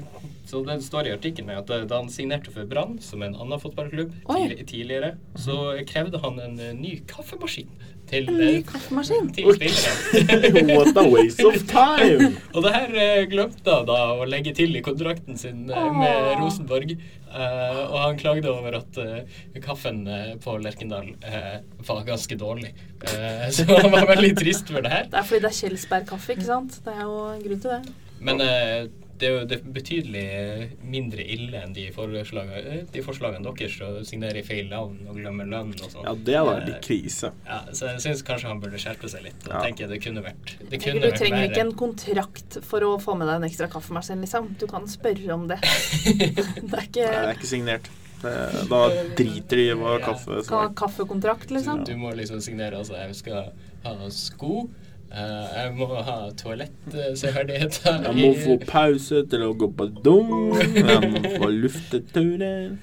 [0.47, 3.59] Så det står i artikkelen at da da han signerte for Brann, som en annen
[3.61, 4.35] fotballklubb, Oi.
[4.43, 5.55] tidlig, tidligere, så
[5.89, 7.69] krevde han en eh, ny kaffemaskin
[8.11, 9.29] til, En ny eh, kaffemaskin.
[9.33, 10.75] til spillerne.
[10.77, 12.33] What a waste of time!
[12.53, 16.33] Og det her eh, glemte han da å legge til i kontrakten sin eh, med.
[16.43, 16.91] Rosenborg.
[17.33, 21.55] Eh, og han klagde over at eh, kaffen eh, på Lerkendal eh,
[21.87, 22.75] var ganske dårlig.
[23.09, 25.07] Eh, så han var veldig trist for det her.
[25.09, 26.77] Det er fordi det er Kjelsberg-kaffe, ikke sant?
[26.85, 27.81] Det er jo en grunn til det.
[28.23, 32.81] Men eh, det er jo det er betydelig eh, mindre ille enn de forslagene, eh,
[32.91, 36.07] de forslagene deres å signere i feil navn og glemme lønn og sånn.
[36.07, 37.31] Ja, det hadde vært litt krise.
[37.47, 39.47] Ja, så jeg syns kanskje han burde skjerpe seg litt.
[39.47, 39.63] Og Ja.
[39.69, 43.17] jeg det kunne vært det Du kunne vært trenger ikke en kontrakt for å få
[43.19, 44.55] med deg en ekstra kaffemaskin, liksom.
[44.59, 45.59] Du kan spørre om det.
[46.03, 47.89] Det er Nei, ikke det er ikke signert.
[48.23, 48.79] Da
[49.17, 51.83] driter de i hva kaffe Skal ha kaffekontrakt, liksom.
[51.87, 53.51] Du må liksom signere altså jeg skal
[53.83, 54.69] ha sko.
[55.13, 57.99] Eh, jeg må ha toalettseverdigheter.
[58.09, 60.17] Jeg må få pause til å gå på do.
[60.59, 62.73] Jeg må få lufteturer.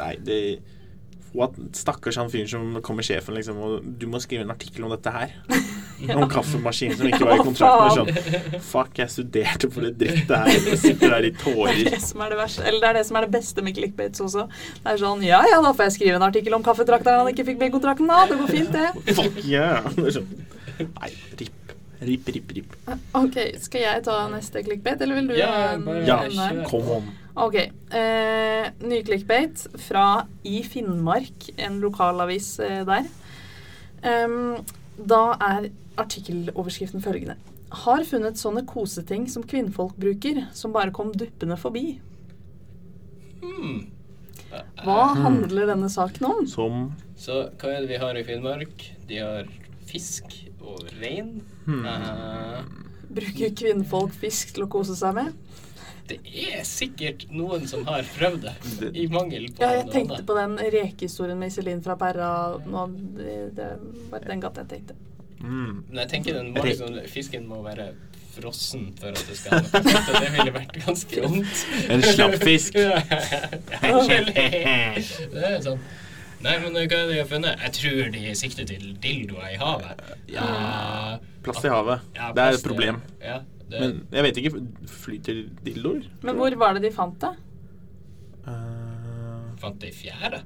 [0.00, 0.40] Nei, det
[1.36, 1.52] What?
[1.76, 5.12] Stakkars han fyren som kommer sjefen, liksom, og du må skrive en artikkel om dette
[5.12, 5.34] her.
[6.14, 7.98] Om kaffemaskinen som ikke var i kontrakten.
[7.98, 8.62] Sånn.
[8.64, 10.48] Fuck, jeg studerte for det drittet her.
[10.70, 11.82] Jeg sitter der i Det er tårer.
[11.90, 12.64] det som er det verste.
[12.64, 14.46] Eller det er det som er det beste med clickbaits også.
[14.80, 17.44] Det er sånn Ja ja, da får jeg skrive en artikkel om kaffetrakteren han ikke
[17.50, 18.22] fikk med i kontrakten, da.
[18.30, 19.14] Det går fint, det.
[19.20, 19.84] Fuck yeah.
[19.98, 20.32] Det er sånn.
[20.86, 21.57] Nei, ripp.
[21.98, 22.74] Ripp, ripp, ripp.
[23.18, 26.98] Ok, skal jeg ta neste clickbait, eller vil du Ja, bare Ja, kom om come
[26.98, 27.08] on.
[27.38, 27.54] Ok.
[27.94, 33.06] Eh, ny clickbait fra I Finnmark, en lokalavis eh, der.
[34.02, 34.64] Um,
[34.98, 37.36] da er artikkeloverskriften følgende.
[37.84, 42.00] Har funnet sånne koseting som kvinnfolk bruker, som bare kom duppende forbi.
[43.42, 43.86] Hmm.
[44.82, 46.46] Hva handler denne saken om?
[46.48, 48.86] Som Så hva er det vi har i Finnmark?
[49.10, 49.50] De har
[49.88, 51.42] fisk og rein.
[51.66, 51.84] Hmm.
[51.84, 52.62] Uh,
[53.08, 55.28] Bruker kvinnfolk fisk til å kose seg med?
[56.08, 58.52] det er sikkert noen som har prøvd det,
[58.96, 60.24] i mangel på Ja, jeg tenkte andre.
[60.24, 62.30] på den rekehistorien med Iselin fra Perra.
[62.64, 62.80] Nå,
[63.18, 63.68] det, det
[64.12, 64.94] var den gata jeg tenkte.
[65.40, 65.74] mm.
[65.90, 67.86] Men jeg tenker den må liksom, fisken må være
[68.38, 71.56] frossen for at det skal ha noe og det ville vært ganske vondt.
[71.92, 72.72] En slapp fisk.
[72.78, 72.82] det
[75.52, 75.78] er sånn.
[76.44, 77.62] Nei, men hva er det de har funnet?
[77.64, 80.02] Jeg tror de sikter til dildoer i havet.
[80.30, 82.04] Ja, Plast i havet.
[82.14, 83.00] ja, Det er et problem.
[83.22, 86.06] Ja, det, Men jeg vet ikke Flyter dildoer?
[86.22, 87.32] Men hvor var det de fant det?
[88.46, 89.50] Uh...
[89.60, 90.40] fant det i fjæra?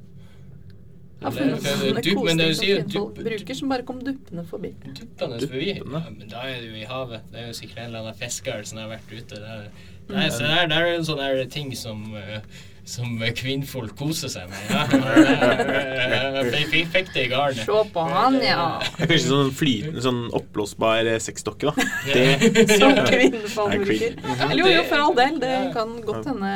[1.22, 2.02] Eller- er sånne?
[2.02, 4.72] Du- men det sier dupp- bruker, som bare kom duppende forbi.
[4.82, 5.68] Duppende forbi.
[5.78, 7.20] Ja, men da er det jo i havet.
[7.30, 9.36] Det er jo sikkert en eller annen fisker som har vært ute.
[9.36, 9.44] Der.
[9.68, 9.68] er,
[10.02, 10.16] Mm.
[10.16, 12.40] Nei, så der, der er en sånn ting som eh,
[12.84, 14.58] som kvinnfolk koser seg med.
[14.72, 14.82] Ja.
[16.52, 17.62] Jeg fikk- det i garnet.
[17.64, 18.64] Se på han, ja.
[18.96, 21.86] det er kanskje sånn flytende, sånn oppblåsbar eh, sexdokke, da.
[22.10, 24.16] Det Som kvinnfolk bruker.
[24.48, 25.38] Eller jo, jo, for all del.
[25.42, 26.54] Det kan godt hende.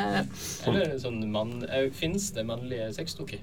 [0.67, 1.61] Eller sånn mann...
[1.69, 3.39] eh, Fins det mannlige sexdokker?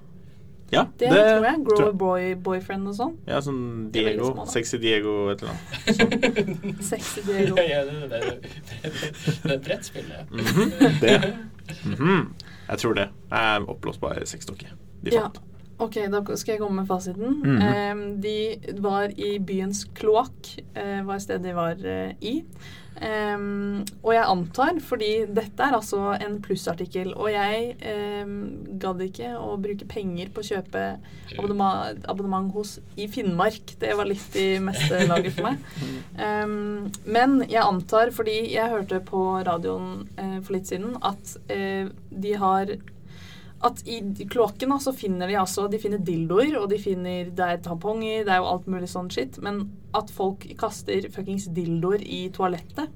[0.73, 1.59] Ja, Det, tror jeg.
[1.69, 3.13] Grow a boy, boyfriend og sånn.
[3.29, 4.31] Ja, sånn er Diego.
[4.33, 4.47] små.
[4.51, 6.81] Sexy Diego, et eller annet.
[6.91, 7.59] Sexy Diego.
[7.63, 8.39] Ja, det, det, det,
[8.81, 10.33] det, det er brettspillet.
[10.35, 10.73] Mhm,
[11.05, 11.19] det.
[11.85, 12.25] Mhm.
[12.69, 13.09] Jeg tror det.
[13.31, 14.71] Jeg er oppblåsbar sexdokke.
[15.05, 15.29] De Ja.
[15.83, 17.41] Ok, da skal jeg komme med fasiten.
[17.43, 17.63] Mhm.
[17.63, 22.45] Em, de var i byens kloakk, eh, var stedet de var eh, i.
[23.03, 27.75] Em, og jeg antar, fordi dette er altså en plussartikkel, og jeg
[28.23, 28.37] um,
[28.81, 30.85] gadd ikke å bruke penger på å kjøpe
[31.35, 33.75] abonnement, abonnement hos i Finnmark.
[33.81, 35.69] Det var litt i meste laget for meg.
[36.15, 41.91] Um, men jeg antar, fordi jeg hørte på radioen uh, for litt siden, at uh,
[42.15, 42.77] de har
[43.65, 47.63] at i kloakken så finner de altså De finner dildoer, og de finner Det er
[47.65, 49.39] tamponger, det er jo alt mulig sånn shit.
[49.45, 49.65] Men
[49.97, 52.93] at folk kaster fuckings dildoer i toalettet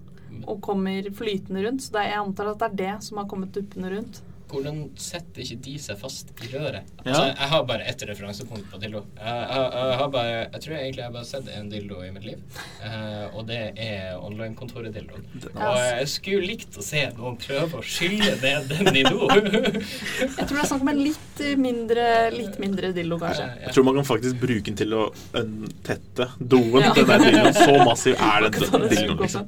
[0.48, 1.82] og kommer flytende rundt.
[1.84, 4.20] Så er, jeg antar at det er det som har kommet duppende rundt.
[4.48, 6.86] Hvordan setter ikke de seg fast i røret?
[7.02, 7.10] Ja.
[7.10, 9.02] Altså, jeg har bare ett referansepunkt på dildo.
[9.18, 12.10] Jeg, jeg, jeg, har bare, jeg tror egentlig jeg har bare sett en dildo i
[12.14, 12.42] mitt liv,
[12.82, 15.26] uh, og det er online-kontoret-dildoen.
[15.52, 19.28] Og jeg skulle likt å se noen prøve å skylle ned den i do.
[20.22, 23.48] jeg tror det er snakk om en litt mindre, litt mindre dildo, kanskje.
[23.66, 25.08] Jeg tror man kan faktisk bruke den til å
[25.38, 26.80] untette doen.
[26.82, 26.92] Ja.
[26.96, 27.58] Den der dildoen.
[27.58, 29.44] Så massiv er den dildoen, liksom.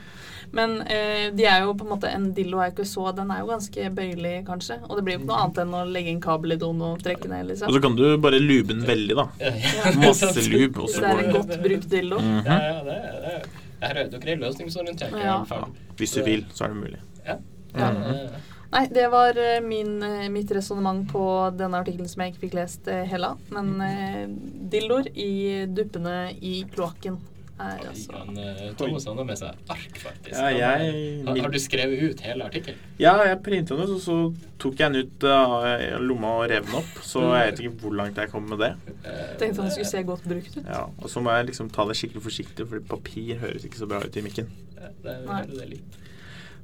[0.56, 3.30] Men eh, de er jo på en måte en dillo er jo ikke så Den
[3.30, 4.80] er jo ganske bøyelig, kanskje.
[4.88, 7.02] Og det blir jo ikke noe annet enn å legge en kabel i doen og
[7.04, 7.70] trekke ned, liksom.
[7.70, 9.28] Og så kan du bare lube den veldig, da.
[9.40, 9.94] Ja.
[10.02, 10.84] Masse lube.
[10.84, 12.20] Og så det er en godt brukt dillo.
[12.20, 12.46] Mm -hmm.
[12.46, 13.42] Ja, ja, det er,
[13.80, 15.18] det er, dere er løsningsorientert.
[15.24, 15.64] Ja.
[15.96, 17.00] Hvis du vil, så er det mulig.
[17.26, 17.36] Ja.
[17.74, 17.90] ja.
[17.90, 18.28] Mm -hmm.
[18.70, 22.54] Nei, det var eh, min, eh, mitt resonnement på denne artikkelen som jeg ikke fikk
[22.54, 23.32] lest hele.
[23.50, 24.28] Men eh,
[24.70, 27.18] dildoer i duppene i kloakken
[27.60, 30.34] er altså han, uh, Thomas har med seg ark, faktisk.
[30.34, 30.90] Ja, jeg,
[31.26, 32.80] har, har, du skrevet ut hele artikkelen?
[33.02, 34.18] Ja, jeg printa den ut, og så
[34.62, 37.00] tok jeg den ut av uh, lomma og rev den opp.
[37.06, 38.72] Så jeg vet ikke hvor langt jeg kom med det.
[39.04, 40.62] Uh, Tenkte han skulle se godt brukt ut.
[40.64, 43.90] Ja, Og så må jeg liksom ta det skikkelig forsiktig, fordi papir høres ikke så
[43.90, 44.52] bra ut i mikken.
[44.76, 46.00] Ja, det, er, det er litt.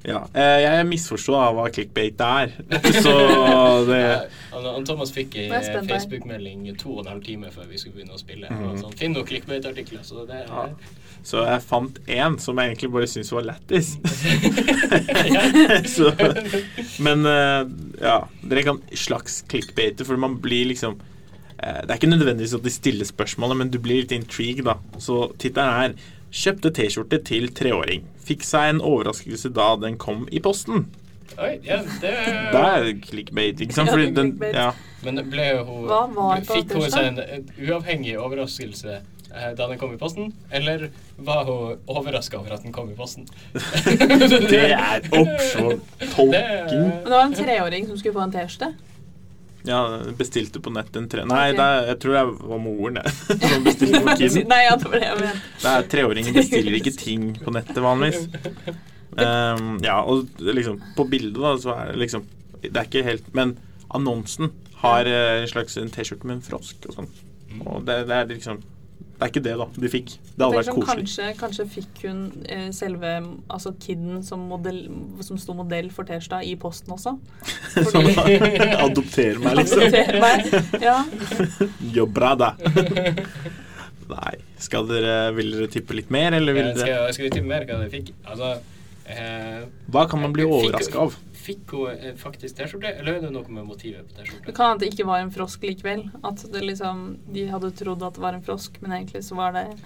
[0.05, 0.21] Ja.
[0.33, 2.53] Eh, jeg misforsto hva clickbait er.
[3.03, 3.13] Så
[3.87, 4.03] det
[4.57, 8.21] ja, Thomas fikk ei Facebook-melding to og en halv time før vi skulle begynne å
[8.21, 8.51] spille.
[8.51, 8.77] Mm.
[8.81, 10.03] Sånn, Finn noen clickbait-artikler.
[10.07, 10.65] Så, ja.
[11.25, 13.87] så jeg fant én som jeg egentlig bare syntes var lættis.
[17.05, 17.61] men eh,
[18.01, 22.65] ja, dere kan slags clickbaite, for man blir liksom eh, Det er ikke nødvendigvis at
[22.65, 24.75] de stiller spørsmålet, men du blir litt intrigued, da.
[25.03, 28.05] Så tittelen er Kjøpte T-skjorte til treåring.
[28.27, 30.85] Fikk seg en overraskelse da den kom i posten.
[31.37, 32.11] Oi, ja, det
[32.53, 33.89] Det er clickbait, ikke sant?
[33.89, 34.71] Fordi den, ja.
[35.05, 39.77] Men ble hun Hva var på Fikk hun seg en uavhengig overraskelse eh, da den
[39.81, 43.27] kom i posten, eller var hun overraska over at den kom i posten?
[43.53, 45.81] det er option
[46.15, 46.33] tolking.
[46.33, 48.73] Men det var en treåring som skulle få en T-skjorte?
[49.67, 49.81] Ja,
[50.17, 51.25] bestilte på nett en tre...
[51.27, 51.63] Nei, okay.
[51.63, 52.99] er, jeg tror det var moren.
[53.51, 54.47] Som bestilte for kiden.
[54.51, 55.73] Nei, ja, det var det jeg mente.
[55.93, 58.29] Treåringer bestiller ikke ting på nettet vanligvis.
[59.17, 62.27] Um, ja, og liksom På bildet, da, så er det liksom
[62.61, 63.55] Det er ikke helt Men
[63.89, 67.07] annonsen har eh, en slags T-skjorte med en frosk og sånn.
[67.63, 68.59] Og det, det er liksom
[69.17, 70.11] det er ikke det, da, de fikk.
[70.37, 71.05] Det hadde vært koselig.
[71.07, 72.19] Kanskje, kanskje fikk hun
[72.53, 73.13] eh, selve
[73.49, 74.83] altså kiden som, modell,
[75.25, 77.15] som sto modell for Terstad i posten også.
[77.73, 78.13] Fordi,
[78.77, 79.81] Adopter meg, liksom.
[79.87, 80.99] Adopter meg, ja.
[81.95, 82.51] Jo, bra, da.
[84.11, 84.35] Nei.
[84.61, 87.65] Skal dere, vil dere tippe litt mer, eller vil dere skal, skal vi tippe mer
[87.65, 88.13] hva dere fikk?
[88.25, 88.53] Altså
[89.09, 91.17] eh, Hva kan man bli overraska av?
[91.47, 94.45] Fikk hun faktisk T-skjorte, eller er det noe med motivet på T-skjorta?
[94.49, 96.01] Det kan at det ikke var en frosk likevel.
[96.27, 96.95] At liksom,
[97.31, 99.77] de hadde trodd at det var en frosk, men egentlig så var det uh,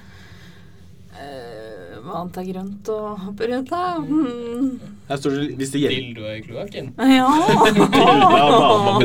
[2.01, 2.97] Hva annet er grønt å
[3.27, 4.01] hoppe rundt, da?
[4.01, 4.81] Mm.
[5.11, 6.85] Her står det hvis det gjelder Dildo i kloakken?
[7.19, 7.29] Ja!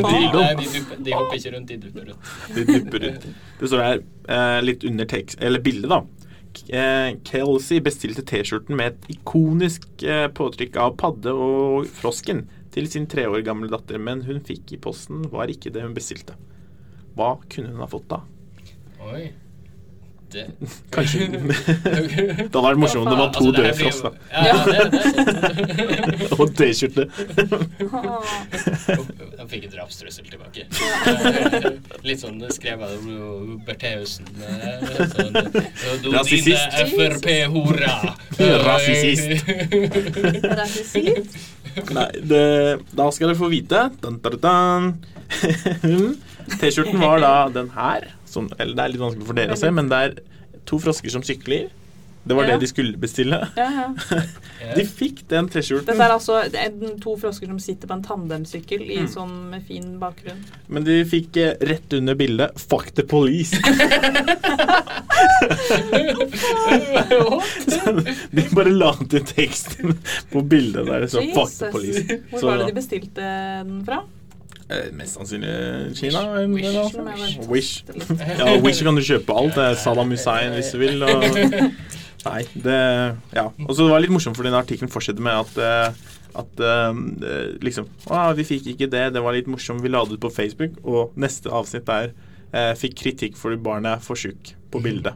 [0.07, 0.39] dildo.
[0.41, 2.21] Nei, de, dupper, de, hopper ikke rundt, de dupper rundt.
[2.55, 3.23] De dupper rundt.
[3.59, 5.99] Det står her uh, litt under tekst, eller bildet, da.
[6.67, 13.07] Eh, Kelsey bestilte T-skjorten med et ikonisk eh, påtrykk av padde og frosken til sin
[13.09, 16.37] tre år gamle datter, men hun fikk i posten var ikke det hun bestilte.
[17.17, 18.21] Hva kunne hun ha fått da?
[19.07, 19.29] Oi.
[20.31, 20.45] Det
[20.91, 21.33] Kanskje Det
[22.51, 24.09] hadde vært morsomt om det var to altså, døde frosk, da.
[24.43, 24.55] Ja,
[26.41, 27.03] og T-skjorte.
[29.39, 30.61] Han fikk en drapstrussel tilbake.
[32.07, 32.99] Litt sånn skrevet av
[33.67, 34.25] Bertheussen.
[35.13, 35.33] Sånn,
[36.11, 36.71] Rasist.
[36.91, 37.95] Frp-hora.
[38.67, 39.29] Rasist.
[40.43, 41.31] Rasist?
[41.93, 42.45] Nei, det,
[42.91, 43.79] da skal dere få vite.
[46.59, 48.16] T-skjorten var da den her.
[48.37, 50.15] Som, eller det er litt vanskelig for dere å se, men det er
[50.69, 51.67] to frosker som sykler.
[52.27, 52.49] Det var ja.
[52.53, 53.47] det de skulle bestille.
[53.55, 54.21] Ja, ja.
[54.75, 55.87] de fikk den T-skjorten.
[55.87, 56.41] Dette er altså
[56.99, 59.09] to frosker som sitter på en tandemsykkel i mm.
[59.13, 60.41] sånn med fin bakgrunn.
[60.67, 63.55] Men de fikk eh, rett under bildet 'Fuck the police'.
[68.35, 69.95] de bare la til teksten
[70.33, 72.03] på bildet der Så, 'Fuck the police'.
[72.33, 73.23] Hvor var det de bestilte
[73.63, 74.03] den fra?
[74.67, 76.23] Eh, mest sannsynlig Kina.
[76.47, 77.39] Wish.
[77.47, 77.83] Wish.
[78.39, 79.55] Ja, Wish kan du kjøpe alt.
[79.55, 81.03] Det er Saddam Hussein hvis du vil.
[81.07, 81.23] Og,
[82.27, 82.81] nei, det
[83.35, 83.47] Ja.
[83.47, 86.05] Og så var det litt morsomt, for den artikkelen fortsetter med at eh,
[86.37, 86.93] at uh,
[87.63, 90.33] liksom Å, vi fikk ikke det, det var litt morsomt, vi la det ut på
[90.33, 92.11] Facebook, og neste avsnitt der
[92.53, 94.53] uh, fikk kritikk fordi barnet er for sjuk.
[94.71, 95.13] På bildet.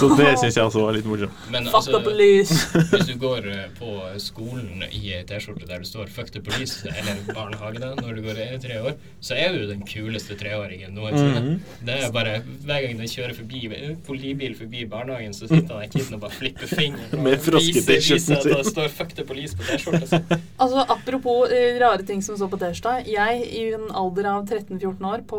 [0.00, 1.32] Så det syns jeg også var litt morsomt.
[1.52, 2.56] Men Fuck the altså, police.
[2.92, 3.90] hvis du går eh, på
[4.22, 8.22] skolen i ei T-skjorte der det står 'fuck the police', eller barnehage da, når du
[8.24, 11.40] går i tre år, så er du den kuleste treåringen noensinne.
[11.40, 11.60] Mhm.
[11.86, 15.84] Det er bare Hver gang den kjører forbi eh, politibil forbi barnehagen, så sitter han
[15.84, 17.22] der kiden og bare flipper fingeren.
[17.22, 18.52] Med og froske-T-skjorten viser- viser sin.
[18.52, 20.22] at det står 'fuck the police' på T-skjorta.
[20.58, 23.02] Altså, Apropos eh, rare ting som står på T-skjorta.
[23.06, 25.38] Jeg i en alder av 13-14 år på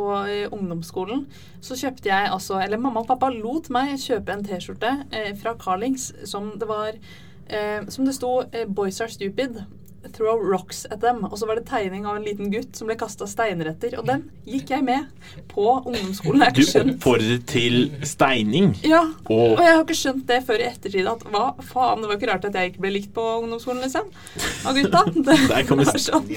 [0.52, 1.26] ungdomsskolen,
[1.62, 5.56] så kjøpte jeg altså Eller mamma og pappa lot meg kjøpe en T-skjorte eh, fra
[5.56, 6.92] Carlings som det var
[7.48, 9.64] eh, Som det sto eh, 'Boys are stupid'.
[10.14, 11.24] Throw rocks at them.
[11.24, 13.96] Og så var det tegning av en liten gutt som ble kasta steiner etter.
[13.98, 15.08] Og den gikk jeg med
[15.50, 16.44] på ungdomsskolen.
[16.44, 18.76] Jeg har ikke skjønt Du oppfordret til steining.
[18.86, 21.08] ja, Og og jeg har ikke skjønt det før i ettertid.
[21.10, 24.14] At hva faen, det var ikke rart at jeg ikke ble likt på ungdomsskolen, liksom.
[24.66, 25.02] Av gutta.
[25.26, 26.30] Det der kommer sånn.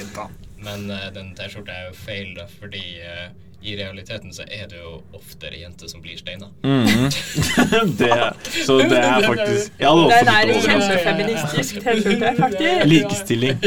[0.64, 3.28] Men uh, den T-skjorta er jo feil, da, fordi eh,
[3.62, 6.46] i realiteten så er det jo oftere jenter som blir steina.
[6.62, 7.10] Mhm.
[8.00, 8.32] det,
[8.66, 12.84] så det er faktisk ja, det er kjempefeministisk T-skjorte, faktisk.
[12.84, 13.58] Likestilling.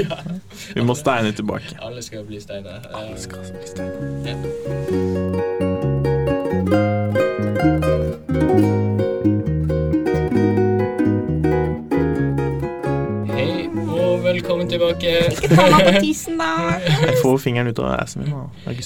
[0.76, 1.78] Vi må steine tilbake.
[1.82, 2.70] Alle skal bli steina.
[2.94, 4.24] Alle skal bli steine.
[4.26, 4.36] ja.
[14.34, 15.32] Velkommen tilbake.
[15.56, 16.46] Mamma på tissen, da.
[16.88, 18.32] Jeg får fingeren ut av assen min.
[18.32, 18.38] da.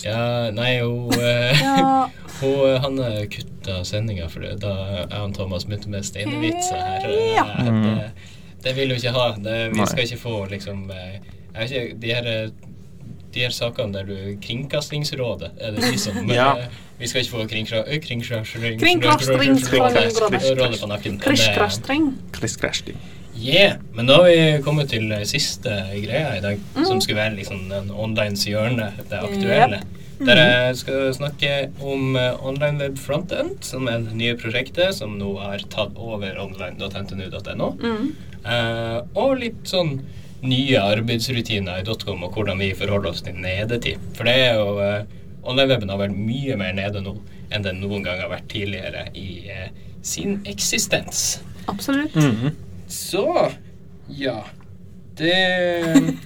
[0.03, 2.09] Ja, nei, hun, eh, Ja,
[2.41, 2.97] hun Han
[3.31, 4.27] kutta sendinga
[4.59, 4.73] da
[5.05, 7.05] jeg og Thomas begynte med steinevitser her.
[7.09, 7.43] Eh, Ja.
[7.65, 8.11] Det,
[8.63, 9.27] det vil hun ikke ha.
[9.37, 9.87] Det, vi Nei.
[9.91, 11.15] skal ikke få liksom eh,
[11.55, 12.49] Jeg vet ikke, de her eh,
[13.35, 16.53] de her sakene der du Kringkastingsrådet, er det de som Ja.
[16.57, 16.65] eh,
[16.99, 17.77] Vi skal ikke få kringkra...
[17.91, 20.79] eh, Kringkastingsrådet.
[20.81, 21.19] På nakken.
[21.19, 22.13] Krysj-krasj-tring.
[23.35, 25.69] Yeah, men da har vi kommet til eh, siste
[26.01, 26.85] greia i dag, Mm.
[26.85, 29.81] som skulle være liksom den onlines hjørne, det aktuelle.
[30.25, 31.49] Der jeg skal snakke
[31.83, 36.37] om eh, online web frontend, som er det nye prosjektet som nå har tatt over
[36.39, 37.71] online.ntnu.no.
[37.81, 38.15] Mm.
[38.45, 39.95] Uh, og litt sånn
[40.45, 43.97] nye arbeidsrutiner i .com og hvordan vi forholder oss til nedetid.
[44.13, 45.01] For det er jo uh,
[45.45, 47.15] Online-weben har vært mye mer nede nå
[47.53, 49.67] enn den noen gang har vært tidligere i uh,
[50.05, 51.39] sin eksistens.
[51.67, 52.15] Absolutt.
[52.15, 52.55] Mhm.
[52.87, 53.51] Så
[54.09, 54.43] ja.
[55.15, 55.31] Det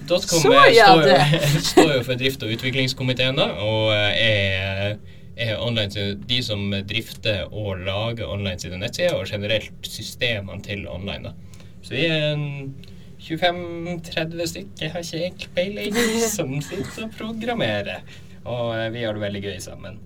[0.08, 1.62] Dotcom Så, er- ja, står, jo, det.
[1.70, 4.96] står jo for drift- og utviklingskomiteen, da, og er,
[5.38, 11.30] er online, de som drifter og lager online sine nettsider, og generelt systemene til online.
[11.30, 11.66] da.
[11.86, 12.34] Så vi er
[13.20, 15.96] 25-30 stykker, jeg har ikke helt peiling,
[16.36, 18.02] som sitter og programmerer.
[18.44, 19.98] Og eh, vi har det veldig gøy sammen.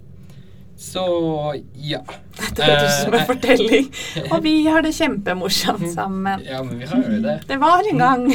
[0.77, 1.05] Så
[1.75, 2.01] ja.
[2.35, 3.87] Dette hørtes ut som en Eh, fortelling.
[4.33, 6.43] Og vi har det kjempemorsomt sammen.
[6.47, 7.39] Ja, men vi har jo det.
[7.49, 8.27] Det var en gang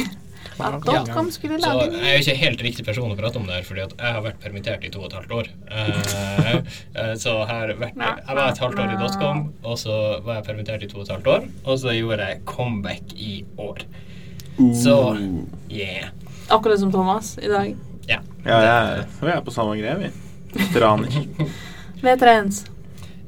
[0.60, 3.40] at dotcom .com skulle Så lage jeg er jo ikke helt riktig person å prate
[3.40, 5.50] om det her, fordi jeg har vært permittert i to og et halvt år.
[5.70, 6.58] Eh,
[6.94, 10.84] eh, så vært Jeg var et halvt år i dotcom, og så var jeg permittert
[10.84, 13.84] i to og et halvt år, og så gjorde jeg comeback i år.
[14.76, 14.96] Så
[15.70, 16.10] yeah.
[16.50, 17.76] Akkurat som Thomas i dag.
[18.08, 18.20] Ja.
[18.44, 20.12] Ja, jeg, vi er på samme greie, vi.
[20.56, 21.20] Veteraner.
[22.04, 22.64] Veterans.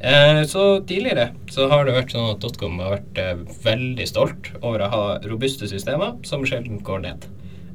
[0.03, 4.51] Eh, så tidligere så har det vært sånn at Dotcom har vært eh, veldig stolt
[4.61, 7.29] over å ha robuste systemer som sjelden går ned.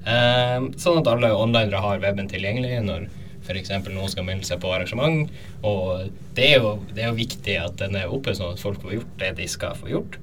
[0.03, 3.07] Eh, sånn at alle onlinere har weben tilgjengelig når
[3.47, 3.71] f.eks.
[3.87, 5.31] noen skal melde seg på arrangement.
[5.63, 8.81] Og det er, jo, det er jo viktig at den er oppe, sånn at folk
[8.83, 10.17] får gjort det de skal få gjort.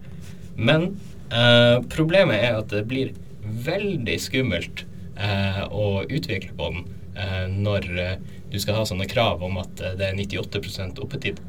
[0.56, 0.90] Men
[1.32, 4.84] eh, problemet er at det blir veldig skummelt
[5.16, 6.84] eh, å utvikle på den
[7.16, 8.14] eh, når eh,
[8.54, 11.40] du skal ha sånne krav om at eh, det er 98% oppetid.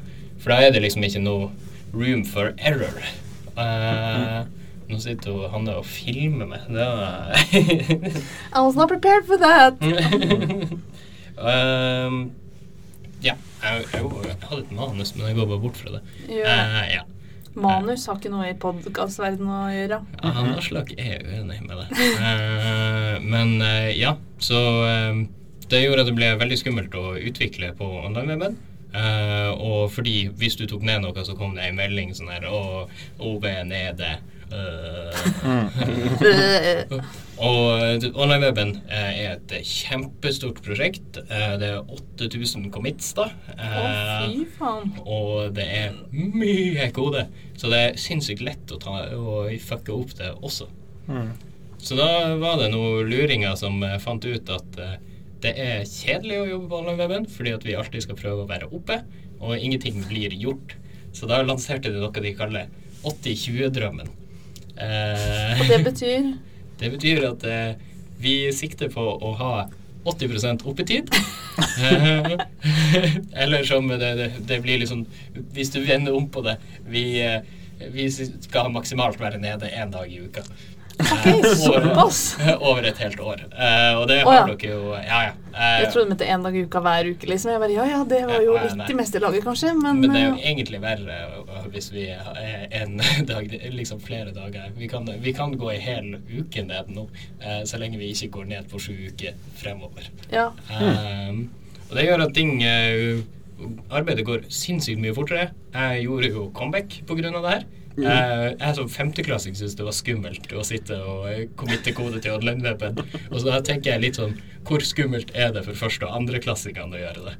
[0.42, 1.50] For da er det liksom ikke noe
[1.94, 2.98] room for error.
[3.56, 4.42] Uh,
[4.90, 6.66] nå sitter hun, Hanne og filmer meg.
[6.68, 6.86] Det
[8.56, 9.78] I was not prepared for that.
[11.40, 12.18] um,
[13.22, 13.36] ja.
[13.62, 16.02] Jeg, jeg, jeg hadde et manus, men jeg går bare bort fra det.
[16.28, 17.06] Eh, ja.
[17.56, 20.02] Manus har ikke noe i podkastverdenen å gjøre.
[20.20, 21.88] Ja, han Aslak er uenig med det.
[22.20, 23.56] Uh, men
[23.96, 25.24] ja, så eh,
[25.70, 28.54] det gjorde at det ble veldig skummelt å utvikle på online-weben.
[28.96, 32.46] Eh, og fordi hvis du tok ned noe, så kom det en melding sånn her
[32.48, 32.88] Og
[33.20, 34.10] OB er nede.
[34.46, 35.10] Uh,
[37.42, 41.18] og eh, online-weben er et kjempestort prosjekt.
[41.26, 43.26] Det er 8000 commits, da.
[43.56, 44.92] Å, Eh, fy faen.
[45.02, 47.24] og det er mye kode.
[47.58, 50.66] Så det er sinnssykt lett å, ta, å fucke opp det også.
[51.10, 51.32] Mm.
[51.82, 54.78] Så da var det noen luringer som fant ut at
[55.44, 58.70] det er kjedelig å jobbe på online-weben fordi at vi alltid skal prøve å være
[58.72, 59.00] oppe,
[59.40, 60.76] og ingenting blir gjort.
[61.16, 62.70] Så da lanserte de noe de kaller
[63.06, 64.08] 80-20-drømmen.
[64.76, 66.30] Eh, Og det betyr
[66.80, 67.76] det betyr at eh,
[68.20, 69.52] vi sikter på å ha
[70.06, 71.10] 80 opp i tid.
[73.42, 75.06] Eller som det, det, det, blir liksom
[75.56, 77.06] Hvis du vender om på det Vi,
[77.94, 80.44] vi skal maksimalt være nede én dag i uka.
[81.16, 82.36] Okay, såpass.
[82.68, 83.42] over et helt år.
[83.52, 84.44] Uh, og det har oh, ja.
[84.48, 85.34] dere jo Ja, ja.
[85.56, 87.28] Uh, jeg trodde de mente én dag i uka hver uke.
[87.28, 87.52] liksom.
[87.52, 90.14] Jeg bare, Ja ja, det var jo uh, litt i meste laget, kanskje, men Men
[90.14, 91.20] det er jo egentlig verre
[91.72, 94.70] hvis vi er en dag, liksom flere dager.
[94.76, 97.08] Vi kan, vi kan gå ei hel uke ned nå,
[97.66, 100.08] så lenge vi ikke går ned på sju uker fremover.
[100.32, 100.50] Ja.
[100.70, 101.48] Mm.
[101.88, 102.60] Og det gjør at ting
[103.88, 105.48] Arbeidet går sinnssykt mye fortere.
[105.72, 107.62] Jeg gjorde jo comeback av det her.
[107.96, 108.04] Mm.
[108.04, 112.36] Uh, jeg som femteklassing syntes det var skummelt å sitte og eh, committe kode til
[112.36, 113.00] online-weben.
[113.30, 114.34] Og så da tenker jeg litt sånn
[114.66, 117.34] Hvor skummelt er det for første- og andreklassingene å gjøre det?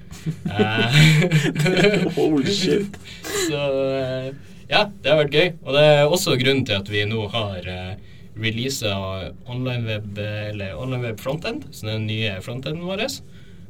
[0.49, 2.97] Uh, Holy shit.
[3.49, 3.63] så
[4.67, 5.49] ja, det har vært gøy.
[5.67, 8.95] Og det er også grunnen til at vi nå har uh, releasa
[9.51, 13.07] online-web eller online-web frontend, så den nye frontenden vår.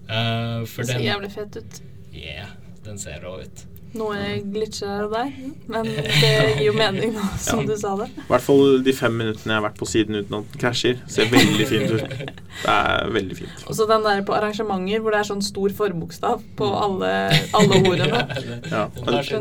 [0.06, 1.80] Uh, for Ser jævlig fet ut.
[2.14, 2.54] Yeah,
[2.86, 3.66] den ser rå ut.
[3.96, 5.30] Noe glitcher her og der,
[5.72, 7.68] men det gir jo mening nå, som ja.
[7.70, 8.08] du sa det.
[8.12, 11.00] I hvert fall de fem minuttene jeg har vært på siden uten at den krasjer.
[11.10, 12.18] Ser veldig fint ut.
[12.56, 13.64] Det er veldig fint.
[13.66, 16.76] Og så den der på arrangementer hvor det er sånn stor forbokstav på mm.
[16.86, 17.14] alle,
[17.56, 18.22] alle ordene.
[18.74, 18.86] ja.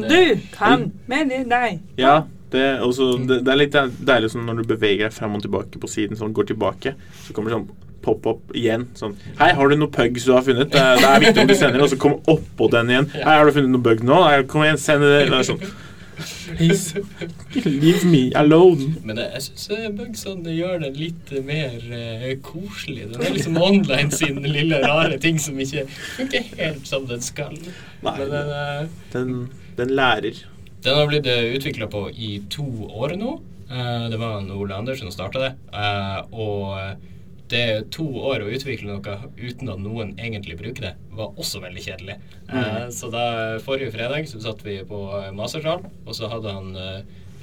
[0.05, 1.69] Du kan mene nei.
[1.99, 2.23] Ja,
[2.55, 5.81] det, også, det, det, er litt deilig sånn når du beveger deg fram og tilbake
[5.81, 6.95] på siden, sånn går tilbake,
[7.25, 7.69] så kommer det sånn
[8.05, 8.87] pop-up igjen.
[8.97, 10.69] Sånn Hei, har du noen pugs du har funnet?
[10.73, 13.09] Det, det er viktig om du sender, og så kommer oppå den igjen.
[13.17, 14.21] Hei, har du funnet noen bug nå?
[14.51, 15.25] Kom igjen, send det.
[15.25, 15.63] Eller sånn.
[16.15, 16.95] Please,
[17.65, 18.93] leave me alone.
[19.03, 19.65] Men jeg syns
[19.97, 23.09] bugsene gjør det litt mer uh, koselig.
[23.11, 25.83] Den er liksom online sin lille rare ting som ikke
[26.15, 27.57] funker helt som den skal.
[28.05, 29.33] Nei, Men den, uh, den,
[29.81, 30.45] den lærer.
[30.85, 33.39] Den har blitt utvikla på i to år nå.
[33.71, 35.51] Uh, det var Ole Andersen som starta det.
[36.31, 37.01] og
[37.49, 41.61] det er to år å utvikle noe uten at noen egentlig bruker det, var også
[41.61, 42.15] veldig kjedelig.
[42.49, 42.89] Mm.
[42.93, 43.25] Så da
[43.61, 45.01] forrige fredag så satt vi på
[45.37, 46.71] mastersal, og så hadde han,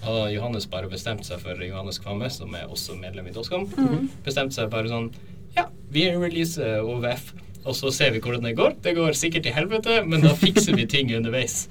[0.02, 4.10] hadde Johannes bare bestemt seg for Johannes Kvamme, som er også medlem i DOSCOM, mm.
[4.26, 5.12] bestemt seg bare sånn
[5.54, 7.30] Ja, vi releaser OVF,
[7.62, 8.74] og så ser vi hvordan det går.
[8.82, 11.68] Det går sikkert til helvete, men da fikser vi ting underveis.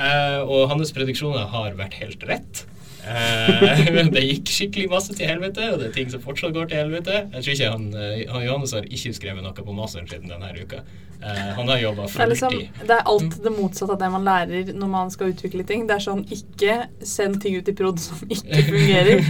[0.00, 2.64] Uh, og hans prediksjoner har vært helt rett.
[3.00, 6.82] Eh, det gikk skikkelig masse til helvete, og det er ting som fortsatt går til
[6.82, 7.22] helvete.
[7.34, 10.50] Jeg tror ikke han, eh, han Johannes har ikke skrevet noe på masteren siden denne
[10.56, 10.82] uka.
[11.20, 12.20] Eh, han har jobba fulltid.
[12.20, 15.64] Det, liksom, det er alt det motsatte av det man lærer når man skal utvikle
[15.68, 15.86] ting.
[15.88, 16.76] Det er sånn ikke
[17.06, 19.24] send ting ut i prod som ikke fungerer.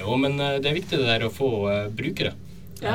[0.00, 2.34] jo, men uh, det er viktig det der å få uh, brukere.
[2.76, 2.92] Ja.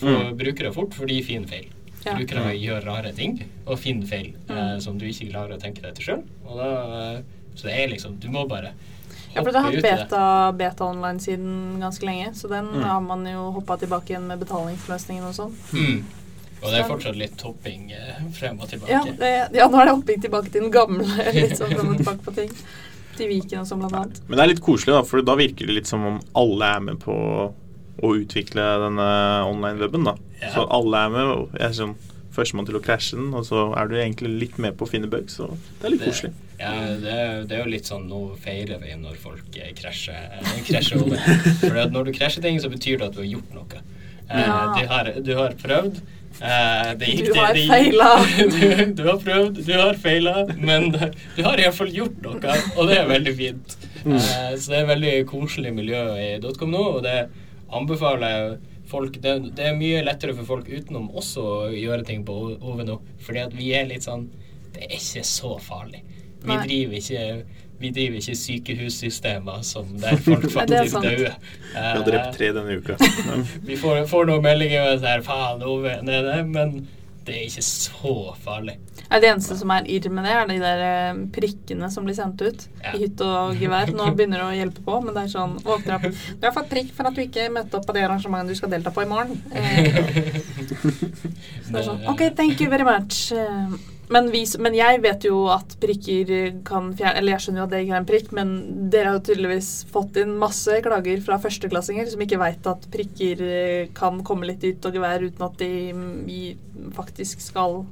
[0.00, 0.28] få mm.
[0.40, 1.66] brukere fort, for de finner feil.
[2.04, 2.14] Ja.
[2.14, 4.78] Brukere gjør rare ting og finner feil mm.
[4.84, 6.22] som du ikke klarer å tenke deg til sjøl.
[7.58, 8.70] Så det er liksom Du må bare
[9.34, 12.82] ja, for det har hatt beta, beta online siden ganske lenge, så den mm.
[12.82, 15.52] har man jo hoppa tilbake igjen med betalingsløsningen og sånn.
[15.76, 16.00] Mm.
[16.58, 18.90] Og det er fortsatt litt hopping eh, frem og tilbake?
[18.90, 21.06] Ja, det, ja, nå er det hopping tilbake til den gamle.
[21.36, 22.50] litt sånn frem og tilbake på ting.
[23.18, 24.20] Til Viken og sånn, blant annet.
[24.26, 26.84] Men det er litt koselig, da, for da virker det litt som om alle er
[26.88, 27.16] med på
[28.02, 29.08] å utvikle denne
[29.48, 30.06] online-weben.
[30.42, 30.52] Ja.
[30.54, 31.32] Så alle er med.
[31.34, 31.96] og jeg er sånn
[32.38, 35.10] førstemann til å krasje den, og så er du egentlig litt med på å finne
[35.10, 35.38] bugs.
[35.40, 35.48] Så
[35.80, 36.32] det er litt det, koselig.
[36.58, 37.16] Ja, det,
[37.48, 41.24] det, er jo litt sånn Nå feirer vi når folk eh, krasjer, eh, krasjer over.
[41.62, 43.82] For når du krasjer ting, så betyr det at du har gjort noe.
[44.28, 44.62] Eh, ja.
[44.76, 46.00] du, har, du, har, prøvd.
[46.38, 48.10] Eh, gikk, du har feila.
[48.54, 53.00] Du, du, har prøvd, du har feila, men du har iallfall gjort noe, og det
[53.00, 53.76] er veldig fint.
[54.04, 54.16] Mm.
[54.18, 57.18] Eh, så det er veldig koselig miljø i Dotcom nå, og det
[57.74, 58.58] anbefaler jeg
[58.88, 62.84] folk det, det, er mye lettere for folk utenom også å gjøre ting på OV
[62.88, 64.28] nå, fordi at vi er litt sånn
[64.72, 66.02] Det er ikke så farlig.
[66.44, 66.60] Vi Nei.
[66.66, 67.22] driver ikke
[67.78, 71.28] vi driver ikke sykehussystemer som der folk faktisk dør.
[71.30, 72.96] Vi har drept tre denne uka.
[73.68, 76.80] vi får, får noen meldinger om at faen, OV nede, men
[77.26, 78.78] det er ikke så farlig.
[79.08, 82.16] Er det eneste som er irr med det, er de der eh, prikkene som blir
[82.16, 82.92] sendt ut ja.
[82.92, 83.92] i hytte og gevær.
[83.96, 86.72] Nå begynner det å hjelpe på, men det er sånn Våkner opp Du har fått
[86.72, 89.10] prikk for at du ikke møtte opp på det arrangementet du skal delta på i
[89.10, 89.36] morgen.
[89.58, 89.84] Eh,
[91.64, 93.30] så det er sånn OK, thank you very much.
[93.34, 93.72] Eh,
[94.12, 96.30] men, vi, men, jeg vet jo at prikker
[96.66, 98.52] kan fjerne Eller jeg skjønner jo at det ikke er en prikk, men
[98.92, 103.42] dere har jo tydeligvis fått inn masse klager fra førsteklassinger som ikke veit at prikker
[103.98, 106.42] kan komme litt ut og gevær uten at de
[106.96, 107.82] faktisk skal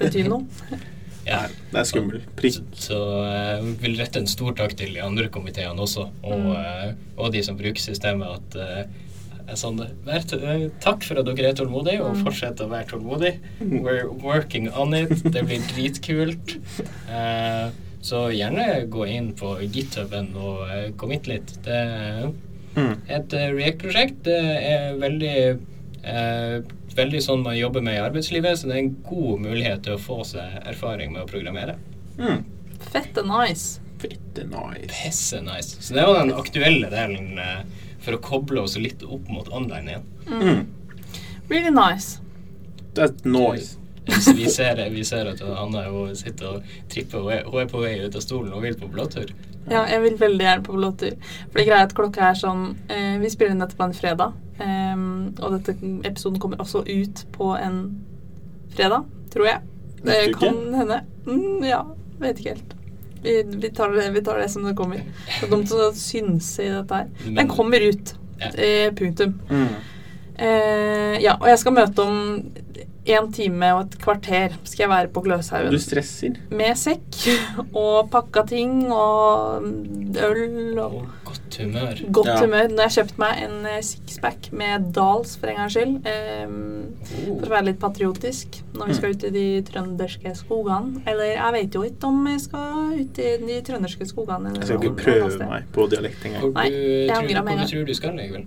[0.00, 0.44] bety noe.
[1.26, 1.40] Ja,
[1.72, 2.28] det er skummelt.
[2.38, 2.60] Prikk.
[2.70, 6.52] Så, så uh, vil rette en stor takk til de andre komiteene også, og, mm.
[6.54, 8.38] uh, og de som bruker systemet.
[8.38, 9.02] at uh,
[9.54, 9.78] Sånn,
[10.82, 12.22] takk for at dere er tålmodige, og mm.
[12.26, 13.52] fortsett å være tålmodige.
[13.62, 15.12] We're working on it.
[15.22, 16.56] Det blir dritkult.
[17.06, 17.70] Uh,
[18.02, 21.54] så gjerne gå inn på githuben og uh, commit litt.
[21.62, 22.26] Det er
[22.74, 22.92] mm.
[23.06, 24.18] et uh, React-prosjekt.
[24.26, 26.58] Det er veldig uh,
[26.96, 30.02] veldig sånn man jobber med i arbeidslivet, så det er en god mulighet til å
[30.02, 31.76] få seg erfaring med å programmere.
[32.18, 32.44] Mm.
[32.92, 33.80] Fette nice.
[34.02, 34.88] Fette nice.
[34.92, 35.80] Pisse nice.
[35.80, 37.64] Så det var den aktuelle delen eh,
[38.04, 40.06] for å koble oss litt opp mot online igjen.
[40.30, 40.62] Mm.
[41.48, 42.20] Really nice.
[42.94, 43.76] That's nice.
[44.06, 47.26] Vi ser, vi ser at Anna hun sitter og tripper.
[47.32, 49.32] Er, hun er på vei ut av stolen og vil på blåtur.
[49.70, 51.16] Ja, jeg vil veldig gjerne på blåtur.
[51.50, 53.96] For det greia er at klokka er sånn eh, Vi spiller inn dette på en
[53.96, 54.36] fredag.
[54.62, 55.06] Eh,
[55.42, 57.80] og dette episoden kommer også ut på en
[58.76, 59.64] fredag, tror jeg.
[60.06, 60.38] Det uke?
[60.44, 61.00] kan hende.
[61.26, 61.82] Mm, ja,
[62.22, 62.76] vet ikke helt.
[63.22, 65.02] Vi, vi, tar det, vi tar det som det kommer.
[65.26, 67.10] Det er dumt å synse i dette her.
[67.26, 68.14] Den kommer ut.
[68.38, 69.34] Eh, punktum.
[69.50, 69.68] Mm.
[70.36, 72.18] Eh, ja, og jeg skal møte om
[73.06, 75.70] en time og et kvarter skal jeg være på Gløshaugen.
[75.72, 76.36] Du stresser.
[76.50, 77.18] Med sekk
[77.76, 79.62] og pakka ting og
[80.16, 82.00] øl og Og godt humør.
[82.12, 82.36] godt Ja.
[82.40, 82.68] humør.
[82.72, 85.96] Nå har jeg kjøpt meg en eh, sixpack med Dals for en gangs skyld.
[86.46, 87.38] Um, Oh.
[87.38, 91.02] for å være litt patriotisk når vi skal ut i de trønderske skogene.
[91.06, 94.52] Eller jeg vet jo ikke om jeg skal ut i de trønderske skogene.
[94.56, 96.42] Jeg skal ikke prøve meg på dialekt engang.
[96.42, 98.46] Hvor Nei, jeg tror, angrer med hvor du tror du skal, Egil?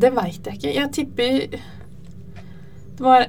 [0.00, 0.74] Det veit jeg ikke.
[0.74, 1.58] Jeg tipper
[3.00, 3.24] Det var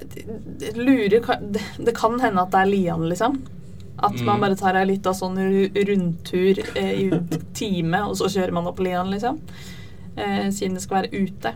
[0.60, 1.24] det, lurer,
[1.56, 3.38] det, det kan hende at det er Lian, liksom.
[4.02, 4.42] At man Mm.
[4.42, 5.38] bare tar ei lita sånn
[5.76, 7.06] rundtur eh, i
[7.56, 9.40] time, og så kjører man opp Lian, liksom.
[10.18, 11.54] Eh, siden det skal være ute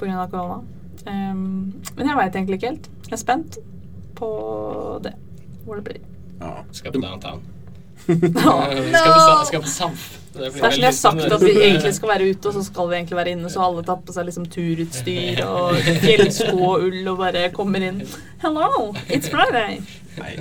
[0.00, 0.26] pga.
[0.32, 0.62] korona.
[1.06, 2.88] Um, men jeg veit egentlig ikke helt.
[3.04, 3.58] Jeg er spent
[4.16, 4.28] på
[5.04, 5.12] det.
[5.66, 6.00] Hvor det blir.
[6.40, 6.54] Ja.
[6.72, 7.42] Skal på downtown.
[8.08, 8.54] No.
[9.48, 10.04] Skal på, Samf.
[10.34, 12.88] Det er som jeg har sagt at vi egentlig skal være ute, og så skal
[12.90, 13.50] vi egentlig være inne.
[13.52, 18.00] Så alle tar på seg liksom turutstyr og fjellsko og ull og bare kommer inn.
[18.42, 19.78] Hello, it's Friday.
[20.18, 20.32] Nei,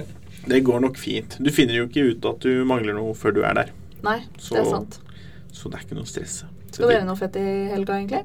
[0.50, 1.38] det går nok fint.
[1.40, 3.70] Du finner jo ikke ut at du mangler noe før du er der.
[4.04, 5.00] Nei, Så- det er sant.
[5.54, 6.40] Så det er ikke noe stress.
[6.74, 8.24] Skal dere noe fett i helga, egentlig?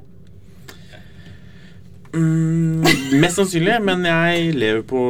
[2.09, 2.81] Mm,
[3.21, 5.01] mest sannsynlig, men jeg lever på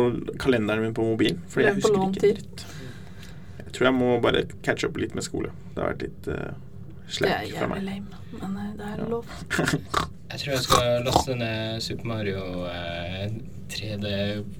[0.42, 1.40] kalenderen min på mobilen.
[1.48, 2.66] Fordi jeg Lever husker ikke dritt.
[3.70, 5.52] Jeg tror jeg må bare catche opp litt med skole.
[5.76, 6.56] Det har vært litt uh,
[7.20, 9.06] Det er jævlig lame, men eh, det er Ja.
[9.12, 9.30] lov.
[10.30, 13.32] Jeg tror jeg skal laste ned Super Mario uh,
[13.74, 14.10] 3D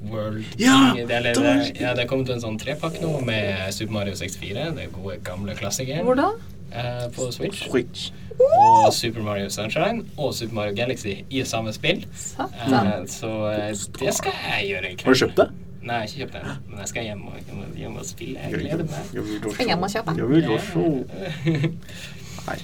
[0.10, 0.46] World.
[0.58, 1.44] Ja, det, er, det,
[1.78, 4.64] ja, det er kommet en sånn trepakk nå med Super Mario 64.
[4.78, 6.02] Det er gode, gamle klassikere.
[6.08, 6.32] Hvor da?
[6.74, 7.68] Uh, på Switch.
[7.70, 8.10] Switch.
[8.40, 12.06] Og Super Mario Sunshine og Super Mario Galaxy i samme spill.
[12.40, 15.06] Eh, så eh, det skal jeg gjøre i kveld.
[15.06, 15.48] Har du kjøpt det?
[15.80, 16.58] Nei, jeg har ikke kjøpt den.
[16.70, 18.40] Men jeg skal hjem og, hjem- hjem og spille.
[18.40, 19.14] Jeg gleder meg.
[19.16, 20.16] Jeg hjem og kjøpe.
[20.18, 20.44] Jeg vil.
[22.50, 22.58] Nei.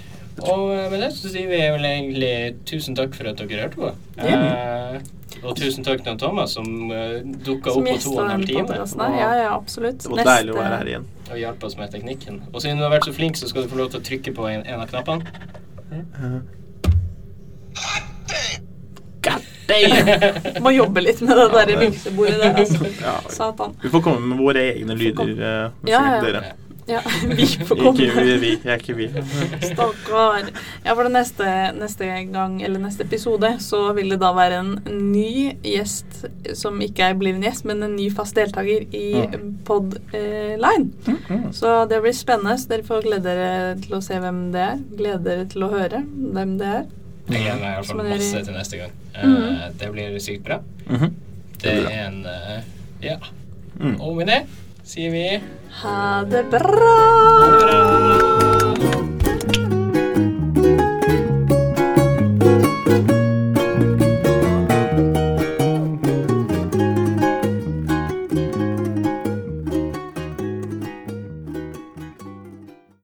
[0.43, 2.31] Og eh, med det så sier vi vel egentlig
[2.67, 3.91] tusen takk for at dere hørte på.
[4.19, 4.97] Eh,
[5.45, 8.77] og tusen takk til Thomas som uh, dukka opp på to og en halv time.
[9.19, 10.01] Ja, ja, absolutt.
[10.03, 11.07] Det var deilig å være her igjen.
[11.29, 12.41] og hjalp oss med teknikken.
[12.51, 14.35] Og siden du har vært så flink, så skal du få lov til å trykke
[14.35, 15.23] på en, en av knappene.
[15.91, 16.64] God
[19.67, 20.61] damn!
[20.63, 22.91] Må jobbe litt med det der vimsebordet der, altså.
[23.07, 23.75] Ja, Satan.
[23.81, 25.33] vi får komme med våre egne lyder.
[25.39, 26.21] uh, Ja, ja.
[26.25, 26.43] dere.
[26.85, 28.25] Ja, vi får Ikke komme.
[28.27, 28.49] vi, vi.
[28.61, 29.05] Jeg er ikke vi.
[29.65, 30.51] Stakkar.
[30.85, 31.47] Ja, for det neste,
[31.79, 34.69] neste gang, eller neste episode, så vil det da være en
[35.11, 39.47] ny gjest som ikke er en gjest, men en ny fast deltaker i Mm.
[39.65, 40.91] Podline.
[41.57, 42.53] Så det blir spennende.
[42.61, 44.77] Så dere får glede dere til å se hvem det er.
[44.99, 46.85] Glede dere til å høre hvem det er.
[47.29, 48.91] Jeg gleder meg i hvert fall masse til neste gang.
[49.15, 49.77] Eh, Mhm.
[49.79, 50.59] Det blir sykt bra.
[50.89, 51.13] Mhm.
[51.61, 52.61] Det er en uh,
[53.01, 53.17] Ja.
[53.79, 53.99] Mm.
[54.01, 54.41] Og med det
[54.83, 55.41] sier vi
[55.81, 56.95] Ha det bra!
[57.41, 58.34] ha det bra.